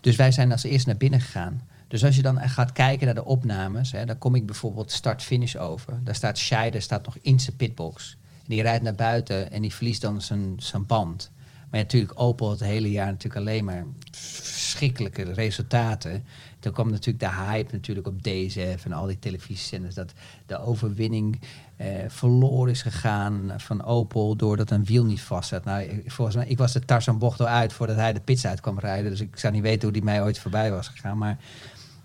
[0.00, 1.62] Dus wij zijn als eerste naar binnen gegaan.
[1.88, 5.56] Dus als je dan gaat kijken naar de opnames, hè, dan kom ik bijvoorbeeld start-finish
[5.56, 6.00] over.
[6.02, 8.16] Daar staat Scheider staat nog in zijn pitbox.
[8.22, 11.30] En die rijdt naar buiten en die verliest dan zijn, zijn band.
[11.70, 16.24] Maar ja, natuurlijk Opel het hele jaar natuurlijk alleen maar verschrikkelijke resultaten.
[16.64, 19.94] Toen kwam natuurlijk de hype natuurlijk op DZF en al die televisiezenders.
[19.94, 20.12] Dat
[20.46, 21.40] de overwinning
[21.76, 25.64] eh, verloren is gegaan van Opel doordat een wiel niet vast zat.
[25.64, 28.60] Nou, volgens mij, ik was de Tarzan bocht al uit voordat hij de pits uit
[28.60, 29.10] kwam rijden.
[29.10, 31.18] Dus ik zou niet weten hoe die mij ooit voorbij was gegaan.
[31.18, 31.38] Maar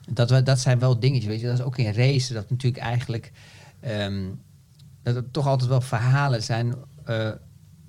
[0.09, 1.47] dat, dat zijn wel dingetjes, weet je.
[1.47, 3.31] Dat is ook in racen dat natuurlijk eigenlijk...
[3.79, 4.27] ehm,
[5.03, 7.31] dat er toch altijd wel verhalen zijn eh,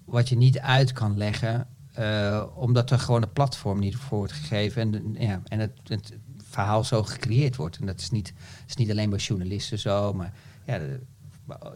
[0.05, 4.33] wat je niet uit kan leggen, eh, omdat er gewoon een platform niet voor wordt
[4.33, 6.13] gegeven en, ja, en het
[6.51, 7.77] verhaal zo gecreëerd wordt.
[7.77, 10.33] En dat is niet, dat is niet alleen bij journalisten zo, maar
[10.67, 11.01] ja, de-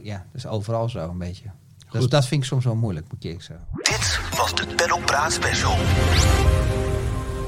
[0.03, 1.45] ja dat is overal zo een beetje.
[1.91, 2.11] Dus Goed.
[2.11, 3.66] dat vind ik soms wel moeilijk, moet ik eerlijk zeggen.
[3.77, 5.77] Dit was de Pedal Praat Special.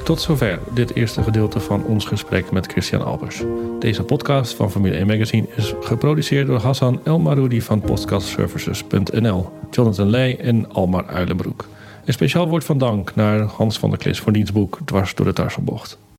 [0.04, 3.42] Tot zover dit eerste gedeelte van ons gesprek met Christian Albers.
[3.80, 10.10] Deze podcast van Formule 1 Magazine is geproduceerd door Hassan El Maroudi van podcastservices.nl, Jonathan
[10.10, 11.68] Leij en Almar Uilenbroek.
[12.04, 15.26] Een speciaal woord van dank naar Hans van der Klis voor diens boek Dwars door
[15.26, 15.98] de Tarzanbocht.